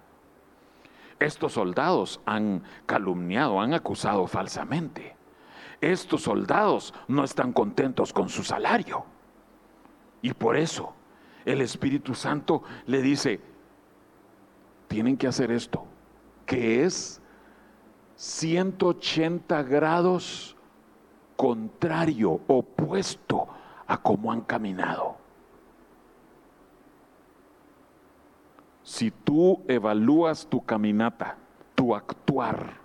estos 1.19 1.53
soldados 1.53 2.21
han 2.27 2.63
calumniado, 2.87 3.61
han 3.61 3.75
acusado 3.75 4.27
falsamente, 4.27 5.17
estos 5.81 6.23
soldados 6.23 6.95
no 7.09 7.25
están 7.25 7.53
contentos 7.53 8.13
con 8.13 8.29
su 8.29 8.43
salario. 8.43 9.05
Y 10.23 10.33
por 10.33 10.57
eso 10.57 10.95
el 11.45 11.61
Espíritu 11.61 12.15
Santo 12.15 12.63
le 12.87 13.03
dice, 13.03 13.41
tienen 14.89 15.17
que 15.17 15.27
hacer 15.27 15.51
esto, 15.51 15.85
que 16.45 16.85
es 16.85 17.21
180 18.17 19.63
grados 19.65 20.57
contrario, 21.37 22.41
opuesto 22.47 23.47
a 23.87 23.99
cómo 23.99 24.33
han 24.33 24.41
caminado. 24.41 25.17
Si 28.83 29.11
tú 29.11 29.63
evalúas 29.69 30.47
tu 30.47 30.65
caminata, 30.65 31.37
tu 31.75 31.95
actuar, 31.95 32.81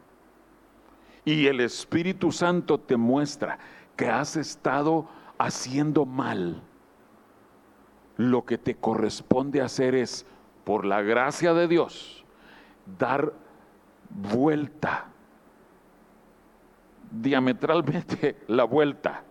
y 1.23 1.45
el 1.47 1.59
Espíritu 1.61 2.31
Santo 2.31 2.79
te 2.79 2.97
muestra 2.97 3.59
que 3.95 4.09
has 4.09 4.35
estado 4.35 5.07
haciendo 5.37 6.05
mal, 6.05 6.61
lo 8.17 8.45
que 8.45 8.57
te 8.57 8.75
corresponde 8.75 9.61
hacer 9.61 9.95
es, 9.95 10.25
por 10.63 10.85
la 10.85 11.01
gracia 11.01 11.53
de 11.53 11.67
Dios, 11.67 12.23
dar 12.99 13.33
vuelta, 14.09 15.07
diametralmente 17.11 18.37
la 18.47 18.63
vuelta 18.63 19.23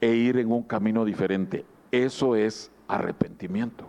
e 0.00 0.08
ir 0.08 0.38
en 0.38 0.50
un 0.52 0.62
camino 0.62 1.04
diferente. 1.04 1.64
Eso 1.90 2.36
es 2.36 2.70
arrepentimiento. 2.88 3.86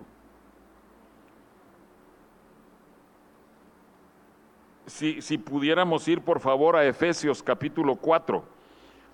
Si, 4.88 5.22
si, 5.22 5.38
pudiéramos 5.38 6.06
ir 6.08 6.22
por 6.22 6.42
favor 6.42 6.76
a 6.76 6.86
Efesios 6.86 7.42
capítulo 7.42 7.96
4, 7.96 8.44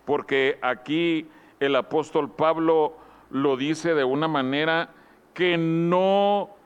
porque 0.06 0.58
aquí 0.62 1.28
el 1.60 1.76
apóstol 1.76 2.32
Pablo 2.32 2.96
lo 3.30 3.58
dice 3.58 3.94
de 3.94 4.04
una 4.04 4.28
manera 4.28 4.90
que 5.34 5.56
no 5.58 6.57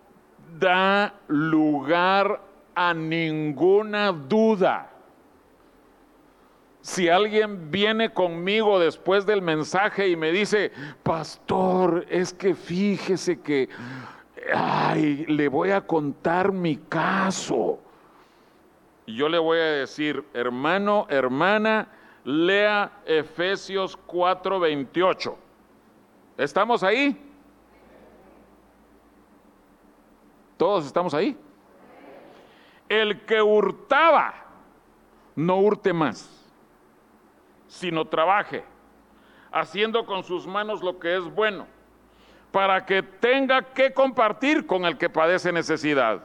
da 0.60 1.14
lugar 1.28 2.42
a 2.76 2.94
ninguna 2.94 4.12
duda. 4.12 4.90
Si 6.82 7.10
alguien 7.10 7.70
viene 7.70 8.12
conmigo 8.12 8.80
después 8.80 9.26
del 9.26 9.42
mensaje 9.42 10.10
y 10.10 10.16
me 10.16 10.32
dice, 10.32 10.72
pastor, 11.04 12.06
es 12.10 12.34
que 12.34 12.56
fíjese 12.56 13.40
que, 13.40 13.70
ay, 14.54 15.26
le 15.28 15.48
voy 15.48 15.72
a 15.72 15.82
contar 15.82 16.52
mi 16.52 16.78
caso. 16.78 17.80
Yo 19.06 19.30
le 19.30 19.38
voy 19.38 19.60
a 19.60 19.64
decir, 19.64 20.24
hermano, 20.34 21.06
hermana, 21.10 21.88
lea 22.24 22.92
Efesios 23.06 23.98
4:28. 24.08 25.36
¿Estamos 26.38 26.82
ahí? 26.82 27.31
¿Todos 30.62 30.86
estamos 30.86 31.15
ahí? 31.15 31.36
El 32.88 33.26
que 33.26 33.41
hurtaba, 33.41 34.32
no 35.36 35.58
hurte 35.58 35.91
más 35.91 36.38
sino 37.65 38.06
trabaje, 38.06 38.63
haciendo 39.52 40.06
con 40.06 40.24
sus 40.24 40.45
manos 40.45 40.84
lo 40.84 41.00
que 41.00 41.17
es 41.17 41.24
bueno, 41.24 41.65
para 42.52 42.86
que 42.86 43.02
tenga 43.02 43.74
que 43.74 43.91
compartir 43.91 44.67
con 44.67 44.86
el 44.86 45.00
que 45.00 45.10
padece 45.10 45.52
necesidad. 45.52 46.21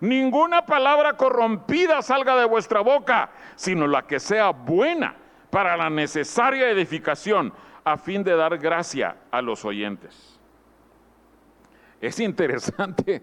Ninguna 0.00 0.66
palabra 0.66 1.16
corrompida 1.16 2.02
salga 2.02 2.34
de 2.34 2.46
vuestra 2.46 2.80
boca, 2.80 3.30
sino 3.54 3.86
la 3.86 4.02
que 4.02 4.18
sea 4.18 4.50
buena 4.50 5.14
para 5.50 5.76
la 5.76 5.88
necesaria 5.88 6.68
edificación, 6.68 7.52
a 7.84 7.96
fin 7.96 8.24
de 8.24 8.34
dar 8.34 8.58
gracia 8.58 9.18
a 9.30 9.40
los 9.40 9.64
oyentes. 9.64 10.31
Es 12.02 12.20
interesante 12.20 13.22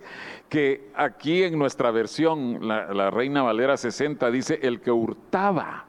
que 0.50 0.92
aquí 0.96 1.44
en 1.44 1.60
nuestra 1.60 1.92
versión, 1.92 2.68
la, 2.68 3.12
Reina 3.12 3.44
Valera 3.44 3.78
60 3.78 4.32
dice, 4.32 4.60
el 4.64 4.82
que 4.82 4.90
hurtaba 4.90 5.86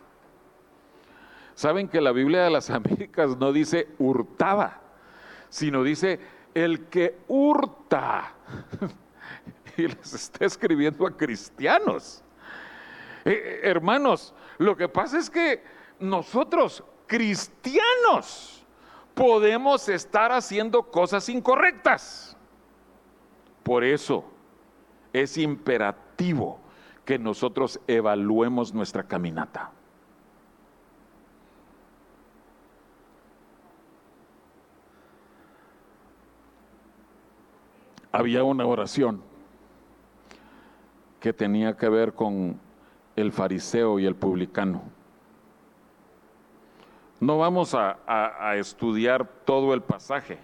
Saben 1.61 1.89
que 1.89 2.01
la 2.01 2.13
Biblia 2.13 2.45
de 2.45 2.49
las 2.49 2.71
Américas 2.71 3.37
no 3.37 3.53
dice 3.53 3.89
hurtaba, 3.99 4.81
sino 5.51 5.83
dice 5.83 6.19
el 6.55 6.87
que 6.87 7.19
hurta. 7.29 8.33
y 9.77 9.87
les 9.87 10.15
está 10.15 10.47
escribiendo 10.47 11.07
a 11.07 11.15
cristianos. 11.15 12.25
Eh, 13.27 13.33
eh, 13.33 13.61
hermanos, 13.65 14.33
lo 14.57 14.75
que 14.75 14.89
pasa 14.89 15.19
es 15.19 15.29
que 15.29 15.63
nosotros, 15.99 16.83
cristianos, 17.07 18.65
podemos 19.13 19.87
estar 19.91 20.33
haciendo 20.33 20.85
cosas 20.85 21.29
incorrectas. 21.29 22.30
Por 23.71 23.85
eso 23.85 24.25
es 25.13 25.39
imperativo 25.39 26.59
que 27.05 27.21
nosotros 27.21 27.79
evaluemos 27.87 28.75
nuestra 28.75 29.05
caminata. 29.05 29.71
había 38.11 38.43
una 38.43 38.67
oración 38.67 39.23
que 41.21 41.33
tenía 41.33 41.77
que 41.77 41.89
ver 41.89 42.13
con 42.13 42.59
el 43.15 43.31
fariseo 43.31 44.01
y 44.01 44.07
el 44.07 44.17
publicano. 44.17 44.83
No 47.21 47.39
vamos 47.39 47.77
a, 47.77 48.57
estudiar 48.57 49.29
todo 49.45 49.75
el 49.75 49.83
pasaje, 49.83 50.41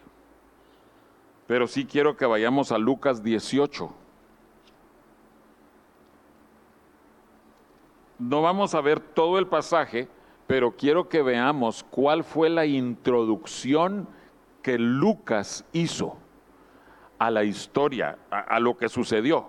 pero 1.46 1.66
sí 1.66 1.86
quiero 1.86 2.16
que 2.16 2.26
vayamos 2.26 2.72
a 2.72 2.78
Lucas 2.78 3.22
18. 3.22 3.92
No 8.18 8.42
vamos 8.42 8.74
a 8.74 8.80
ver 8.80 9.00
todo 9.00 9.38
el 9.38 9.46
pasaje, 9.46 10.08
pero 10.46 10.76
quiero 10.76 11.08
que 11.08 11.22
veamos 11.22 11.84
cuál 11.90 12.24
fue 12.24 12.48
la 12.48 12.66
introducción 12.66 14.08
que 14.62 14.78
Lucas 14.78 15.64
hizo 15.72 16.16
a 17.18 17.30
la 17.30 17.44
historia, 17.44 18.18
a, 18.30 18.58
lo 18.58 18.76
que 18.76 18.88
sucedió. 18.88 19.48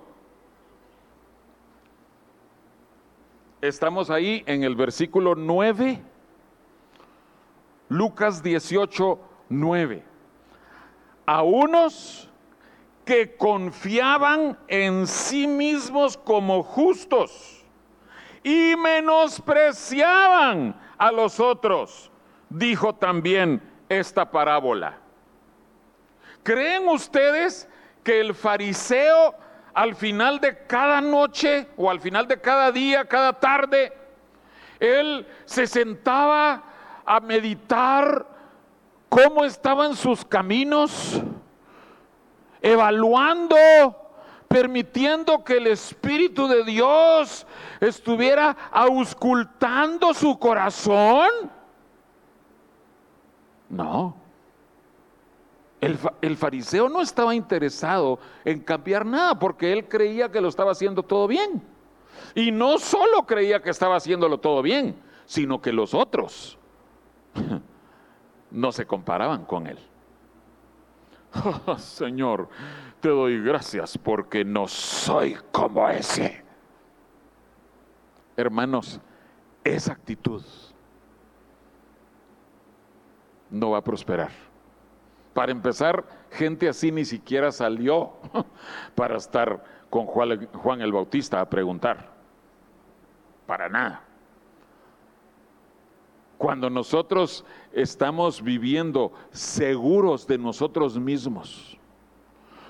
Estamos 3.61 4.09
ahí 4.09 4.43
en 4.45 4.63
el 4.63 4.75
versículo 4.75 5.33
9, 5.33 6.01
Lucas 7.89 8.43
18, 8.43 9.19
9. 9.49 10.16
A 11.27 11.43
unos 11.43 12.27
que 13.05 13.37
confiaban 13.37 14.57
en 14.67 15.05
sí 15.05 15.45
mismos 15.45 16.17
como 16.17 16.63
justos 16.63 17.63
y 18.43 18.75
menospreciaban 18.75 20.75
a 20.97 21.11
los 21.11 21.39
otros, 21.39 22.09
dijo 22.49 22.95
también 22.95 23.61
esta 23.89 24.31
parábola. 24.31 24.97
¿Creen 26.43 26.87
ustedes 26.87 27.67
que 28.03 28.21
el 28.21 28.33
fariseo 28.33 29.35
al 29.73 29.95
final 29.95 30.39
de 30.39 30.65
cada 30.65 31.01
noche 31.01 31.67
o 31.77 31.91
al 31.91 31.99
final 31.99 32.27
de 32.27 32.41
cada 32.41 32.71
día, 32.71 33.05
cada 33.05 33.33
tarde, 33.33 33.93
él 34.79 35.27
se 35.45 35.67
sentaba 35.67 36.63
a 37.05 37.19
meditar 37.19 38.25
cómo 39.09 39.45
estaban 39.45 39.95
sus 39.95 40.23
caminos, 40.25 41.21
evaluando, 42.61 43.57
permitiendo 44.47 45.43
que 45.43 45.57
el 45.57 45.67
Espíritu 45.67 46.47
de 46.47 46.63
Dios 46.63 47.45
estuviera 47.79 48.55
auscultando 48.71 50.13
su 50.13 50.37
corazón. 50.39 51.29
No. 53.69 54.15
El, 55.79 56.37
fariseo 56.37 56.89
no 56.89 57.01
estaba 57.01 57.35
interesado 57.35 58.19
en 58.43 58.61
cambiar 58.61 59.05
nada 59.05 59.37
porque 59.37 59.71
él 59.71 59.87
creía 59.87 60.29
que 60.31 60.41
lo 60.41 60.47
estaba 60.47 60.71
haciendo 60.71 61.03
todo 61.03 61.27
bien. 61.27 61.61
Y 62.33 62.51
no 62.51 62.79
solo 62.79 63.25
creía 63.27 63.61
que 63.61 63.69
estaba 63.69 63.95
haciéndolo 63.95 64.39
todo 64.39 64.63
bien, 64.63 64.99
sino 65.25 65.61
que 65.61 65.71
los 65.71 65.93
otros 65.93 66.57
no 68.51 68.71
se 68.71 68.85
comparaban 68.85 69.45
con 69.45 69.67
él. 69.67 69.79
Señor, 71.77 72.49
te 72.99 73.09
doy 73.09 73.41
gracias 73.41 73.97
porque 73.97 74.43
no 74.43 74.67
soy 74.67 75.37
como 75.51 75.87
ese. 75.89 76.43
Hermanos, 78.35 78.99
esa 79.63 79.93
actitud 79.93 80.43
no 83.49 83.71
va 83.71 83.79
a 83.79 83.83
prosperar. 83.83 84.31
Para 85.33 85.51
empezar, 85.51 86.05
gente 86.31 86.67
así 86.67 86.91
ni 86.91 87.05
siquiera 87.05 87.51
salió 87.51 88.13
para 88.95 89.17
estar 89.17 89.63
con 89.89 90.05
Juan, 90.05 90.81
el 90.81 90.91
Bautista 90.91 91.39
a 91.39 91.49
preguntar. 91.49 92.09
Para 93.45 93.69
nada. 93.69 94.03
Cuando 96.37 96.69
nosotros 96.69 97.43
estamos 97.73 98.43
viviendo 98.43 99.11
seguros 99.31 100.27
de 100.27 100.37
nosotros 100.37 100.99
mismos, 100.99 101.77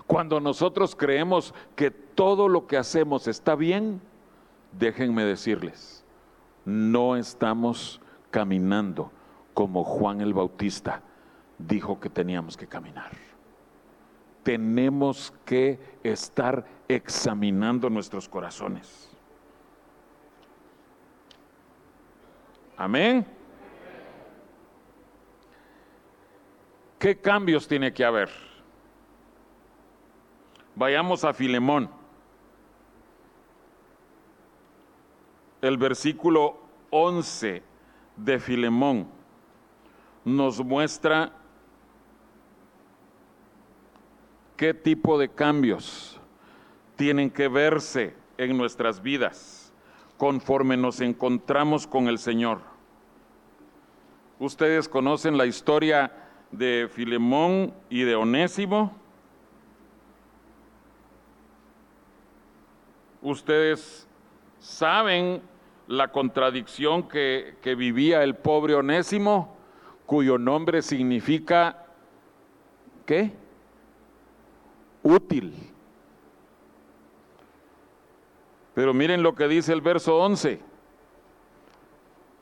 cuando 0.06 0.40
nosotros 0.40 0.96
creemos 0.96 1.54
que 1.76 1.92
todo 1.92 2.48
lo 2.48 2.66
que 2.66 2.78
hacemos 2.78 3.28
está 3.28 3.56
bien, 3.56 4.02
déjenme 4.72 5.26
decirles, 5.26 6.06
no 6.64 7.18
estamos 7.18 8.00
caminando 8.32 9.12
como 9.54 9.84
Juan 9.84 10.22
el 10.22 10.34
Bautista 10.34 11.02
dijo 11.58 12.00
que 12.00 12.10
teníamos 12.10 12.56
que 12.56 12.68
caminar. 12.68 13.12
Tenemos 14.44 15.34
que 15.46 15.80
estar 16.04 16.66
examinando 16.88 17.90
nuestros 17.90 18.30
corazones. 18.30 19.10
Amén. 22.78 23.26
¿Qué 27.00 27.20
cambios 27.20 27.68
tiene 27.68 27.94
que 27.94 28.04
haber? 28.04 28.30
Vayamos 30.76 31.24
a 31.24 31.34
Filemón. 31.34 31.90
El 35.62 35.78
versículo 35.78 36.58
11 36.90 37.62
de 38.16 38.40
Filemón 38.40 39.08
nos 40.26 40.64
muestra 40.64 41.34
qué 44.56 44.74
tipo 44.74 45.20
de 45.20 45.30
cambios 45.30 46.20
tienen 46.96 47.30
que 47.30 47.48
verse 47.48 48.16
en 48.38 48.58
nuestras 48.58 49.02
vidas 49.02 49.72
conforme 50.18 50.78
nos 50.78 51.00
encontramos 51.02 51.86
con 51.86 52.08
el 52.08 52.18
Señor. 52.18 52.62
Ustedes 54.40 54.90
conocen 54.90 55.38
la 55.38 55.46
historia 55.46 56.27
de 56.52 56.90
Filemón 56.92 57.74
y 57.90 58.04
de 58.04 58.16
Onésimo. 58.16 58.96
Ustedes 63.22 64.08
saben 64.60 65.42
la 65.88 66.10
contradicción 66.10 67.08
que, 67.08 67.58
que 67.62 67.76
vivía 67.76 68.24
el 68.24 68.36
pobre 68.36 68.76
Onésimo, 68.76 69.56
cuyo 70.06 70.38
nombre 70.38 70.82
significa, 70.82 71.86
¿qué? 73.06 73.32
Útil. 75.04 75.54
Pero 78.74 78.94
miren 78.94 79.24
lo 79.24 79.34
que 79.34 79.48
dice 79.48 79.74
el 79.74 79.82
verso 79.82 80.18
11. 80.18 80.60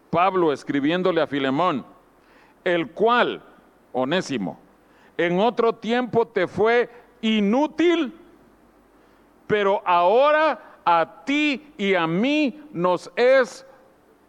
Pablo 0.09 0.51
escribiéndole 0.51 1.21
a 1.21 1.27
Filemón, 1.27 1.85
el 2.63 2.91
cual 2.91 3.41
Onésimo, 3.97 4.59
en 5.17 5.39
otro 5.39 5.73
tiempo 5.73 6.27
te 6.27 6.47
fue 6.47 6.89
inútil, 7.21 8.13
pero 9.47 9.81
ahora 9.85 10.81
a 10.83 11.23
ti 11.23 11.73
y 11.77 11.93
a 11.95 12.05
mí 12.05 12.61
nos 12.73 13.09
es 13.15 13.65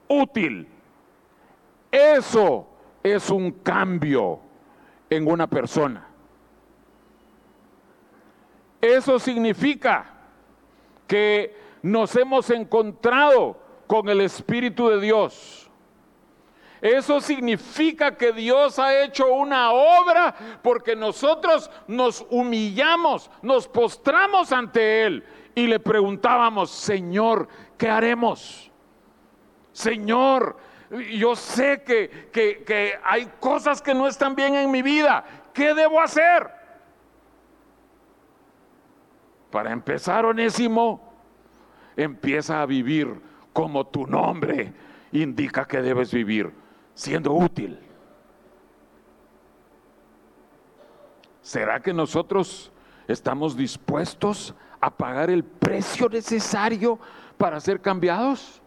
útil. 0.07 0.69
Eso 1.91 2.69
es 3.03 3.29
un 3.29 3.51
cambio 3.51 4.39
en 5.11 5.29
una 5.29 5.49
persona. 5.49 6.07
Eso 8.81 9.19
significa 9.19 10.15
que 11.09 11.57
nos 11.83 12.15
hemos 12.15 12.51
encontrado 12.51 13.59
con 13.89 14.09
el 14.09 14.21
Espíritu 14.21 14.89
de 14.91 15.01
Dios 15.01 15.66
eso 16.87 17.21
significa 17.21 18.17
que 18.17 18.33
Dios 18.33 18.79
ha 18.79 19.03
hecho 19.03 19.33
una 19.33 19.73
obra 19.73 20.35
porque 20.63 20.95
nosotros 20.95 21.71
nos 21.87 22.25
humillamos, 22.31 23.31
nos 23.43 23.67
postramos 23.67 24.53
ante 24.53 25.05
Él 25.05 25.25
y 25.55 25.67
le 25.67 25.81
preguntábamos, 25.81 26.71
Señor, 26.71 27.49
¿qué 27.79 27.89
haremos? 27.89 28.71
Señor, 29.73 30.57
yo 31.13 31.35
sé 31.35 31.83
que, 31.83 32.31
que 32.33 32.99
hay 33.03 33.31
cosas 33.41 33.81
que 33.81 33.95
no 33.95 34.07
están 34.07 34.35
bien 34.35 34.55
en 34.55 34.71
mi 34.71 34.83
vida. 34.83 35.25
¿Qué 35.53 35.75
debo 35.75 36.01
hacer? 36.01 36.51
Para 39.51 39.73
empezar, 39.73 40.25
Onésimo, 40.27 41.13
empieza 41.97 42.61
a 42.61 42.67
vivir 42.67 43.21
como 43.53 43.87
tu 43.87 44.07
nombre 44.07 44.75
indica 45.13 45.67
que 45.67 45.81
debes 45.83 46.13
vivir 46.13 46.53
siendo 46.97 47.35
útil. 47.35 47.79
¿Será 51.43 51.79
que 51.79 51.93
nosotros 51.93 52.73
estamos 53.07 53.55
dispuestos 53.55 54.55
a 54.81 54.91
pagar 54.91 55.31
el 55.31 55.45
precio 55.45 56.09
necesario 56.09 56.99
para 57.37 57.61
ser 57.61 57.81
cambiados? 57.81 58.63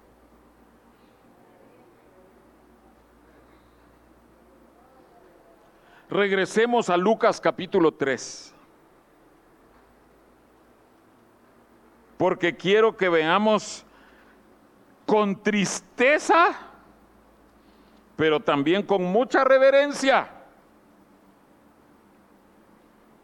Regresemos 6.07 6.89
a 6.89 6.97
Lucas 6.97 7.41
capítulo 7.41 7.91
3. 7.91 8.53
Porque 12.17 12.55
quiero 12.55 12.95
que 12.95 13.09
veamos 13.09 13.85
con 15.05 15.41
tristeza 15.41 16.68
pero 18.19 18.41
también 18.41 18.83
con 18.83 19.01
mucha 19.01 19.45
reverencia. 19.45 20.29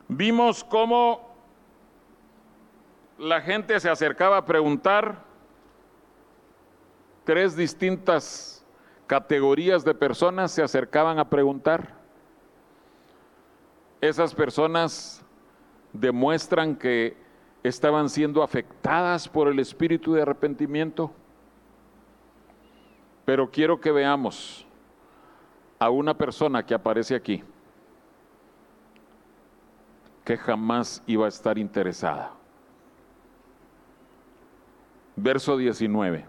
Vimos 0.07 0.63
cómo 0.63 1.35
la 3.17 3.41
gente 3.41 3.77
se 3.81 3.89
acercaba 3.89 4.37
a 4.37 4.45
preguntar 4.45 5.21
tres 7.25 7.57
distintas 7.57 8.65
categorías 9.05 9.83
de 9.83 9.93
personas 9.93 10.53
se 10.53 10.63
acercaban 10.63 11.19
a 11.19 11.29
preguntar. 11.29 11.93
Esas 13.99 14.33
personas 14.33 15.21
demuestran 15.91 16.73
que 16.73 17.17
estaban 17.63 18.07
siendo 18.07 18.41
afectadas 18.41 19.27
por 19.27 19.49
el 19.49 19.59
espíritu 19.59 20.13
de 20.13 20.21
arrepentimiento. 20.21 21.11
Pero 23.25 23.51
quiero 23.51 23.81
que 23.81 23.91
veamos 23.91 24.64
a 25.79 25.89
una 25.89 26.13
persona 26.13 26.65
que 26.65 26.73
aparece 26.73 27.15
aquí 27.15 27.43
que 30.25 30.37
jamás 30.37 31.03
iba 31.05 31.25
a 31.27 31.29
estar 31.29 31.57
interesada. 31.57 32.31
Verso 35.15 35.55
19. 35.55 36.25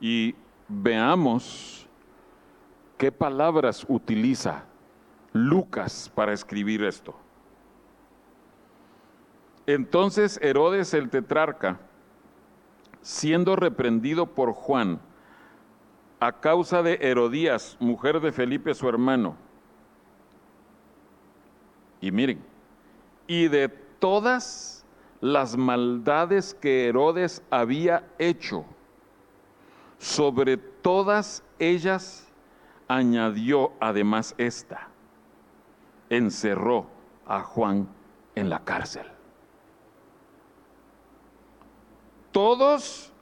Y 0.00 0.34
veamos 0.68 1.88
qué 2.96 3.10
palabras 3.10 3.84
utiliza 3.88 4.64
Lucas 5.32 6.10
para 6.14 6.32
escribir 6.32 6.84
esto. 6.84 7.14
Entonces 9.66 10.38
Herodes 10.40 10.94
el 10.94 11.10
tetrarca, 11.10 11.80
siendo 13.02 13.56
reprendido 13.56 14.26
por 14.26 14.52
Juan, 14.52 15.00
a 16.20 16.32
causa 16.32 16.82
de 16.82 16.98
Herodías, 17.00 17.76
mujer 17.78 18.20
de 18.20 18.32
Felipe 18.32 18.74
su 18.74 18.88
hermano, 18.88 19.36
Y 22.00 22.12
miren, 22.12 22.44
y 23.26 23.48
de 23.48 23.68
todas 23.68 24.84
las 25.20 25.56
maldades 25.56 26.54
que 26.54 26.88
Herodes 26.88 27.42
había 27.50 28.04
hecho, 28.18 28.64
sobre 29.98 30.56
todas 30.56 31.42
ellas 31.58 32.28
añadió 32.86 33.72
además 33.80 34.34
esta, 34.38 34.88
encerró 36.10 36.86
a 37.26 37.40
Juan 37.40 37.88
en 38.34 38.50
la 38.50 38.62
cárcel. 38.62 39.06
Todos, 42.30 43.12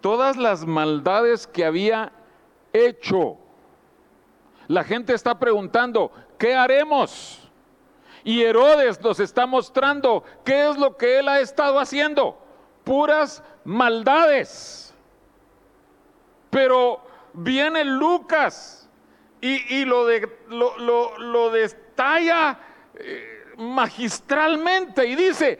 todas 0.00 0.36
las 0.38 0.64
maldades 0.66 1.46
que 1.46 1.66
había 1.66 2.12
hecho. 2.72 3.38
La 4.66 4.84
gente 4.84 5.14
está 5.14 5.38
preguntando, 5.38 6.12
¿qué 6.38 6.54
haremos? 6.54 7.48
Y 8.24 8.42
Herodes 8.42 9.00
nos 9.00 9.20
está 9.20 9.46
mostrando 9.46 10.22
qué 10.44 10.68
es 10.68 10.76
lo 10.76 10.96
que 10.96 11.18
él 11.18 11.28
ha 11.28 11.40
estado 11.40 11.78
haciendo. 11.78 12.38
Puras 12.84 13.42
maldades. 13.64 14.94
Pero 16.50 17.00
viene 17.32 17.84
Lucas 17.84 18.88
y, 19.40 19.84
lo, 19.84 20.06
de, 20.06 20.28
lo, 20.48 21.50
detalla 21.50 22.58
eh, 22.94 23.44
magistralmente 23.56 25.06
y 25.06 25.14
dice, 25.14 25.58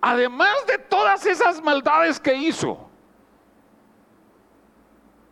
además 0.00 0.66
de 0.66 0.78
todas 0.78 1.26
esas 1.26 1.62
maldades 1.62 2.18
que 2.18 2.34
hizo, 2.34 2.87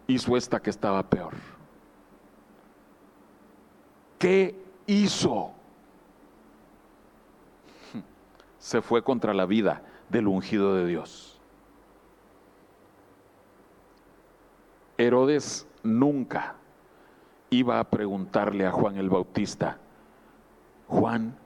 hizo 0.06 0.36
esta 0.36 0.60
que 0.60 0.70
estaba 0.70 1.02
peor. 1.02 1.34
¿Qué 4.18 4.58
hizo? 4.86 5.52
Se 8.58 8.80
fue 8.80 9.02
contra 9.02 9.34
la 9.34 9.46
vida 9.46 9.82
del 10.08 10.28
ungido 10.28 10.74
de 10.74 10.86
Dios. 10.86 11.40
Herodes 14.98 15.66
nunca 15.82 16.56
iba 17.50 17.78
a 17.78 17.84
preguntarle 17.84 18.66
a 18.66 18.72
Juan 18.72 18.96
el 18.96 19.10
Bautista, 19.10 19.78
Juan, 20.88 21.36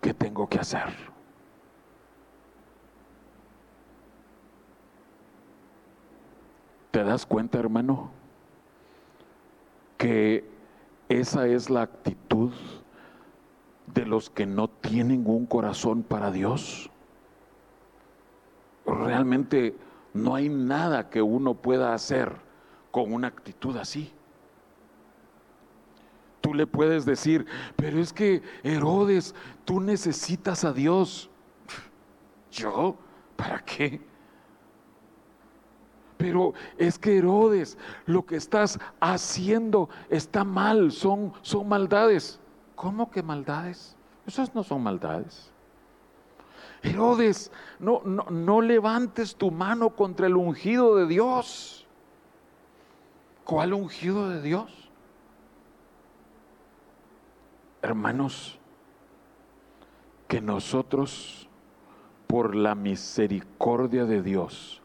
¿qué 0.00 0.14
tengo 0.14 0.48
que 0.48 0.58
hacer? 0.58 1.13
¿Te 6.94 7.02
das 7.02 7.26
cuenta, 7.26 7.58
hermano? 7.58 8.12
Que 9.98 10.48
esa 11.08 11.48
es 11.48 11.68
la 11.68 11.82
actitud 11.82 12.52
de 13.92 14.06
los 14.06 14.30
que 14.30 14.46
no 14.46 14.68
tienen 14.68 15.24
un 15.26 15.44
corazón 15.44 16.04
para 16.04 16.30
Dios. 16.30 16.88
Realmente 18.86 19.76
no 20.12 20.36
hay 20.36 20.48
nada 20.48 21.10
que 21.10 21.20
uno 21.20 21.54
pueda 21.54 21.94
hacer 21.94 22.36
con 22.92 23.12
una 23.12 23.26
actitud 23.26 23.76
así. 23.76 24.12
Tú 26.40 26.54
le 26.54 26.68
puedes 26.68 27.04
decir, 27.04 27.44
pero 27.74 27.98
es 27.98 28.12
que 28.12 28.40
Herodes, 28.62 29.34
tú 29.64 29.80
necesitas 29.80 30.62
a 30.62 30.72
Dios. 30.72 31.28
¿Yo? 32.52 32.94
¿Para 33.34 33.64
qué? 33.64 34.13
Pero 36.24 36.54
es 36.78 36.98
que 36.98 37.18
Herodes, 37.18 37.76
lo 38.06 38.24
que 38.24 38.36
estás 38.36 38.78
haciendo 38.98 39.90
está 40.08 40.42
mal, 40.42 40.90
son, 40.90 41.34
son 41.42 41.68
maldades. 41.68 42.40
¿Cómo 42.74 43.10
que 43.10 43.22
maldades? 43.22 43.94
Esas 44.26 44.54
no 44.54 44.64
son 44.64 44.82
maldades. 44.82 45.52
Herodes, 46.82 47.52
no, 47.78 48.00
no, 48.06 48.24
no 48.30 48.62
levantes 48.62 49.36
tu 49.36 49.50
mano 49.50 49.90
contra 49.90 50.26
el 50.26 50.36
ungido 50.36 50.96
de 50.96 51.06
Dios. 51.06 51.86
¿Cuál 53.44 53.74
ungido 53.74 54.30
de 54.30 54.40
Dios? 54.40 54.90
Hermanos, 57.82 58.58
que 60.26 60.40
nosotros, 60.40 61.50
por 62.26 62.54
la 62.54 62.74
misericordia 62.74 64.06
de 64.06 64.22
Dios, 64.22 64.80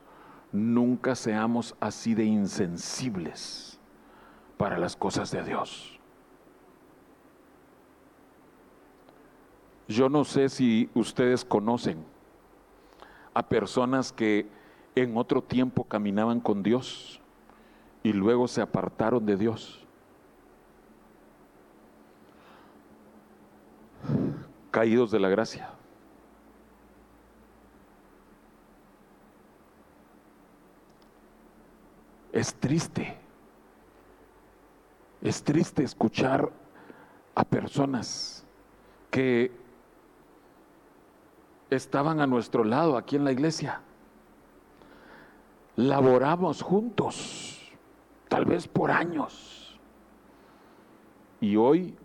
nunca 0.52 1.16
seamos 1.16 1.76
así 1.80 2.16
de 2.16 2.26
insensibles 2.26 3.80
para 4.58 4.78
las 4.78 4.96
cosas 4.96 5.32
de 5.32 5.44
Dios. 5.44 6.00
Yo 9.88 10.10
no 10.10 10.24
sé 10.24 10.50
si 10.50 10.90
ustedes 10.94 11.44
conocen 11.44 12.06
a 13.34 13.48
personas 13.48 14.12
que 14.12 14.48
en 14.96 15.18
otro 15.18 15.42
tiempo 15.42 15.84
caminaban 15.84 16.40
con 16.40 16.62
Dios 16.62 17.22
y 18.04 18.14
luego 18.14 18.48
se 18.48 18.62
apartaron 18.62 19.26
de 19.26 19.36
Dios. 19.36 19.86
Caídos 24.72 25.10
de 25.10 25.20
la 25.20 25.30
gracia. 25.30 25.79
Es 32.32 32.54
triste. 32.56 33.18
Es 35.22 35.44
triste 35.44 35.84
escuchar 35.84 36.50
a 37.36 37.44
personas 37.44 38.46
que 39.10 39.52
estaban 41.70 42.20
a 42.20 42.28
nuestro 42.28 42.64
lado 42.64 42.98
aquí 42.98 43.16
en 43.16 43.26
la 43.26 43.32
iglesia. 43.32 43.82
Laboramos 45.76 46.62
juntos, 46.62 47.72
tal 48.28 48.46
vez 48.46 48.68
por 48.68 48.92
años. 48.92 49.80
Y 51.42 51.56
hoy 51.56 51.96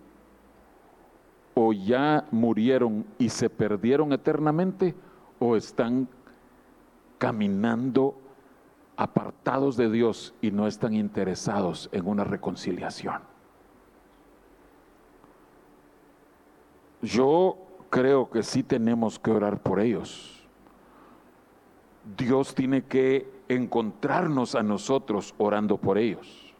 o 1.55 1.73
ya 1.73 2.27
murieron 2.31 3.07
y 3.19 3.29
se 3.29 3.49
perdieron 3.51 4.13
eternamente 4.13 4.95
o 5.39 5.57
están 5.57 6.09
caminando 7.19 8.17
apartados 8.97 9.77
de 9.77 9.91
Dios 9.91 10.35
y 10.41 10.51
no 10.51 10.67
están 10.67 10.95
interesados 10.95 11.89
en 11.93 12.07
una 12.07 12.25
reconciliación. 12.25 13.23
Yo 17.03 17.59
creo 17.91 18.31
que 18.31 18.43
sí 18.43 18.63
tenemos 18.63 19.19
que 19.19 19.31
orar 19.31 19.61
por 19.61 19.81
ellos. 19.81 20.47
Dios 22.17 22.55
tiene 22.55 22.85
que 22.85 23.31
encontrarnos 23.49 24.55
a 24.55 24.63
nosotros 24.63 25.35
orando 25.39 25.77
por 25.77 25.99
ellos. 25.99 26.55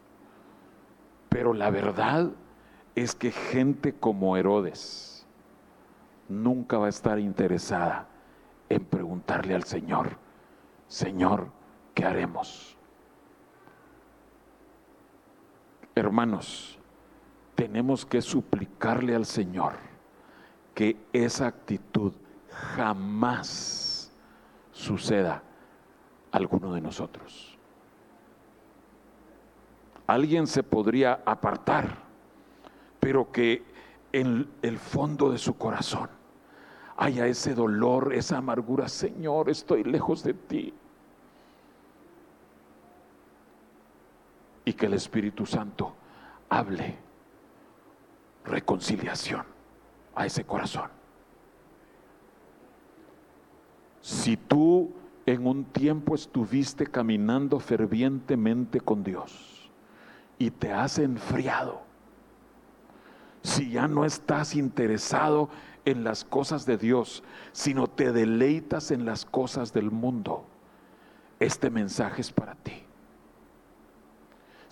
Pero 1.29 1.53
la 1.53 1.69
verdad 1.69 2.31
es 2.95 3.15
que 3.15 3.31
gente 3.31 3.93
como 3.93 4.37
Herodes 4.37 5.25
nunca 6.29 6.77
va 6.77 6.87
a 6.87 6.89
estar 6.89 7.19
interesada 7.19 8.07
en 8.69 8.83
preguntarle 8.85 9.53
al 9.53 9.63
Señor, 9.63 10.17
Señor, 10.87 11.49
¿qué 11.95 12.05
haremos? 12.05 12.77
Hermanos, 15.95 16.77
tenemos 17.55 18.05
que 18.05 18.21
suplicarle 18.21 19.15
al 19.15 19.25
Señor 19.25 19.73
que 20.75 20.97
esa 21.13 21.47
actitud 21.47 22.11
jamás 22.75 24.11
suceda 24.73 25.41
a 26.31 26.37
alguno 26.37 26.73
de 26.73 26.81
nosotros. 26.81 27.57
Alguien 30.05 30.47
se 30.47 30.63
podría 30.63 31.23
apartar, 31.25 31.97
pero 32.99 33.31
que 33.31 33.63
en 34.11 34.47
el 34.61 34.77
fondo 34.77 35.31
de 35.31 35.37
su 35.37 35.57
corazón 35.57 36.09
haya 36.97 37.25
ese 37.25 37.55
dolor, 37.55 38.13
esa 38.13 38.37
amargura, 38.37 38.87
Señor, 38.89 39.49
estoy 39.49 39.83
lejos 39.83 40.23
de 40.23 40.33
ti. 40.33 40.73
Y 44.65 44.73
que 44.73 44.87
el 44.87 44.95
Espíritu 44.95 45.45
Santo 45.45 45.93
hable 46.49 46.97
reconciliación 48.43 49.45
a 50.15 50.25
ese 50.25 50.43
corazón. 50.43 50.89
Si 54.01 54.37
tú 54.37 54.91
en 55.25 55.47
un 55.47 55.65
tiempo 55.65 56.15
estuviste 56.15 56.85
caminando 56.85 57.59
fervientemente 57.59 58.79
con 58.79 59.03
Dios 59.03 59.71
y 60.37 60.51
te 60.51 60.71
has 60.71 60.99
enfriado, 60.99 61.81
si 63.41 63.71
ya 63.71 63.87
no 63.87 64.05
estás 64.05 64.55
interesado 64.55 65.49
en 65.85 66.03
las 66.03 66.23
cosas 66.23 66.65
de 66.65 66.77
Dios, 66.77 67.23
sino 67.51 67.87
te 67.87 68.11
deleitas 68.11 68.91
en 68.91 69.05
las 69.05 69.25
cosas 69.25 69.71
del 69.73 69.91
mundo, 69.91 70.45
este 71.39 71.69
mensaje 71.69 72.21
es 72.21 72.31
para 72.31 72.55
ti. 72.55 72.84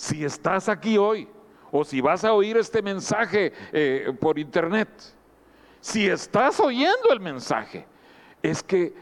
Si 0.04 0.26
estás 0.26 0.68
aquí 0.68 0.98
hoy 0.98 1.30
o 1.72 1.86
si 1.86 2.02
vas 2.02 2.26
a 2.26 2.34
oír 2.34 2.58
este 2.58 2.82
mensaje 2.82 3.54
eh, 3.72 4.14
por 4.20 4.38
internet, 4.38 4.90
si 5.80 6.10
estás 6.10 6.60
oyendo 6.60 7.14
el 7.14 7.22
mensaje, 7.22 7.88
es 8.42 8.62
que 8.62 8.94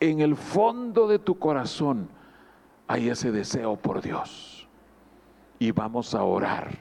en 0.00 0.18
el 0.18 0.34
fondo 0.34 1.06
de 1.06 1.20
tu 1.20 1.38
corazón 1.38 2.08
hay 2.88 3.08
ese 3.08 3.30
deseo 3.30 3.76
por 3.76 4.02
Dios. 4.02 4.66
Y 5.60 5.70
vamos 5.70 6.12
a 6.12 6.24
orar 6.24 6.76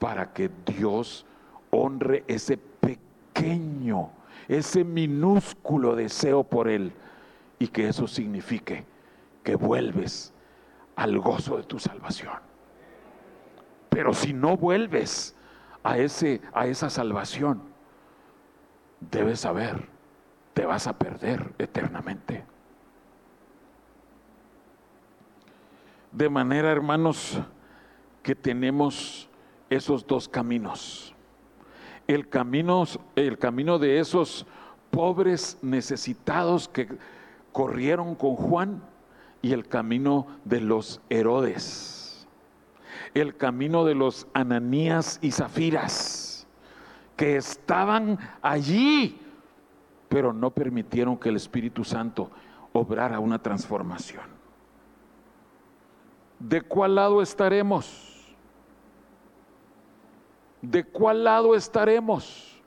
para 0.00 0.32
que 0.32 0.50
Dios 0.66 1.24
honre 1.70 2.24
ese 2.26 2.56
pequeño, 2.56 4.10
ese 4.48 4.82
minúsculo 4.82 5.94
deseo 5.94 6.42
por 6.42 6.66
Él 6.66 6.92
y 7.60 7.68
que 7.68 7.86
eso 7.86 8.08
signifique 8.08 8.84
que 9.44 9.54
vuelves 9.54 10.32
al 10.96 11.20
gozo 11.20 11.58
de 11.58 11.62
tu 11.62 11.78
salvación. 11.78 12.51
Pero 13.92 14.14
si 14.14 14.32
no 14.32 14.56
vuelves 14.56 15.36
a, 15.82 15.98
ese, 15.98 16.40
a 16.54 16.66
esa 16.66 16.88
salvación, 16.88 17.60
debes 18.98 19.40
saber, 19.40 19.86
te 20.54 20.64
vas 20.64 20.86
a 20.86 20.98
perder 20.98 21.52
eternamente. 21.58 22.42
De 26.10 26.30
manera, 26.30 26.72
hermanos, 26.72 27.38
que 28.22 28.34
tenemos 28.34 29.28
esos 29.68 30.06
dos 30.06 30.26
caminos. 30.26 31.14
El 32.06 32.30
camino, 32.30 32.84
el 33.14 33.36
camino 33.36 33.78
de 33.78 33.98
esos 33.98 34.46
pobres 34.90 35.58
necesitados 35.60 36.66
que 36.66 36.88
corrieron 37.52 38.14
con 38.14 38.36
Juan 38.36 38.82
y 39.42 39.52
el 39.52 39.68
camino 39.68 40.28
de 40.46 40.62
los 40.62 41.02
Herodes. 41.10 42.01
El 43.14 43.36
camino 43.36 43.84
de 43.84 43.94
los 43.94 44.26
Ananías 44.34 45.18
y 45.22 45.30
Zafiras 45.30 46.32
que 47.16 47.36
estaban 47.36 48.18
allí, 48.40 49.20
pero 50.08 50.32
no 50.32 50.50
permitieron 50.50 51.16
que 51.16 51.28
el 51.28 51.36
Espíritu 51.36 51.84
Santo 51.84 52.30
obrara 52.72 53.20
una 53.20 53.40
transformación. 53.40 54.24
¿De 56.38 56.60
cuál 56.62 56.96
lado 56.96 57.22
estaremos? 57.22 58.34
¿De 60.60 60.84
cuál 60.84 61.24
lado 61.24 61.54
estaremos? 61.54 62.60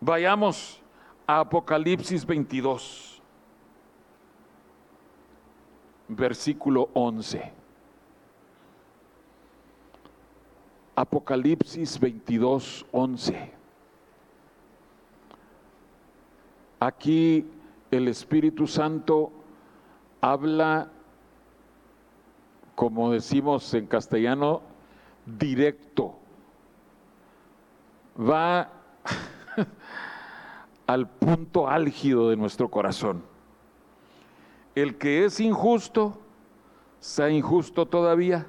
Vayamos 0.00 0.82
a 1.26 1.40
Apocalipsis 1.40 2.26
22, 2.26 3.22
versículo 6.08 6.90
11. 6.92 7.63
Apocalipsis 10.96 11.98
22, 11.98 12.86
11. 12.92 13.52
Aquí 16.78 17.46
el 17.90 18.08
Espíritu 18.08 18.66
Santo 18.66 19.32
habla, 20.20 20.90
como 22.74 23.10
decimos 23.10 23.72
en 23.74 23.86
castellano, 23.86 24.62
directo. 25.26 26.16
Va 28.18 28.70
al 30.86 31.08
punto 31.08 31.68
álgido 31.68 32.30
de 32.30 32.36
nuestro 32.36 32.70
corazón. 32.70 33.22
El 34.74 34.98
que 34.98 35.24
es 35.24 35.40
injusto, 35.40 36.20
sea 37.00 37.30
injusto 37.30 37.86
todavía. 37.86 38.46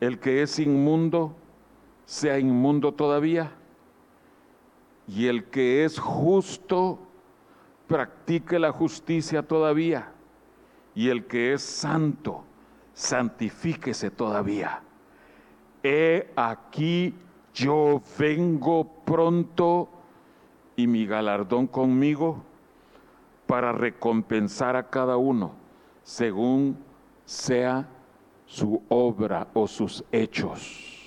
El 0.00 0.18
que 0.18 0.42
es 0.42 0.58
inmundo, 0.58 1.34
sea 2.04 2.38
inmundo 2.38 2.92
todavía. 2.92 3.52
Y 5.06 5.26
el 5.26 5.44
que 5.44 5.84
es 5.84 5.98
justo, 5.98 6.98
practique 7.86 8.58
la 8.58 8.72
justicia 8.72 9.42
todavía. 9.42 10.12
Y 10.94 11.08
el 11.08 11.26
que 11.26 11.52
es 11.52 11.62
santo, 11.62 12.44
santifíquese 12.94 14.10
todavía. 14.10 14.82
He 15.82 16.32
aquí 16.36 17.14
yo 17.54 18.02
vengo 18.18 18.84
pronto 19.04 19.88
y 20.76 20.86
mi 20.86 21.06
galardón 21.06 21.66
conmigo 21.66 22.42
para 23.46 23.72
recompensar 23.72 24.76
a 24.76 24.88
cada 24.88 25.16
uno 25.16 25.52
según 26.02 26.78
sea 27.24 27.88
su 28.50 28.82
obra 28.88 29.46
o 29.54 29.68
sus 29.68 30.04
hechos. 30.10 30.98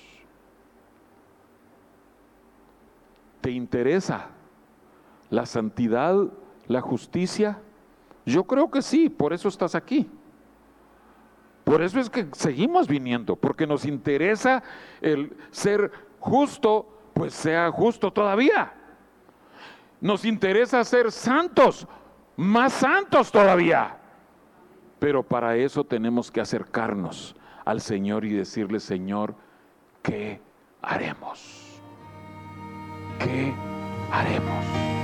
¿Te 3.42 3.50
interesa 3.50 4.28
la 5.28 5.44
santidad, 5.44 6.16
la 6.68 6.80
justicia? 6.80 7.60
Yo 8.24 8.44
creo 8.44 8.70
que 8.70 8.80
sí, 8.80 9.10
por 9.10 9.34
eso 9.34 9.48
estás 9.48 9.74
aquí. 9.74 10.08
Por 11.64 11.82
eso 11.82 12.00
es 12.00 12.08
que 12.08 12.28
seguimos 12.32 12.88
viniendo, 12.88 13.36
porque 13.36 13.66
nos 13.66 13.84
interesa 13.84 14.62
el 15.02 15.36
ser 15.50 15.92
justo, 16.20 16.88
pues 17.12 17.34
sea 17.34 17.70
justo 17.70 18.10
todavía. 18.10 18.72
Nos 20.00 20.24
interesa 20.24 20.82
ser 20.82 21.12
santos, 21.12 21.86
más 22.36 22.72
santos 22.72 23.30
todavía. 23.30 23.98
Pero 25.04 25.22
para 25.22 25.54
eso 25.54 25.84
tenemos 25.84 26.30
que 26.30 26.40
acercarnos 26.40 27.36
al 27.66 27.82
Señor 27.82 28.24
y 28.24 28.32
decirle, 28.32 28.80
Señor, 28.80 29.34
¿qué 30.02 30.40
haremos? 30.80 31.82
¿Qué 33.18 33.52
haremos? 34.10 35.03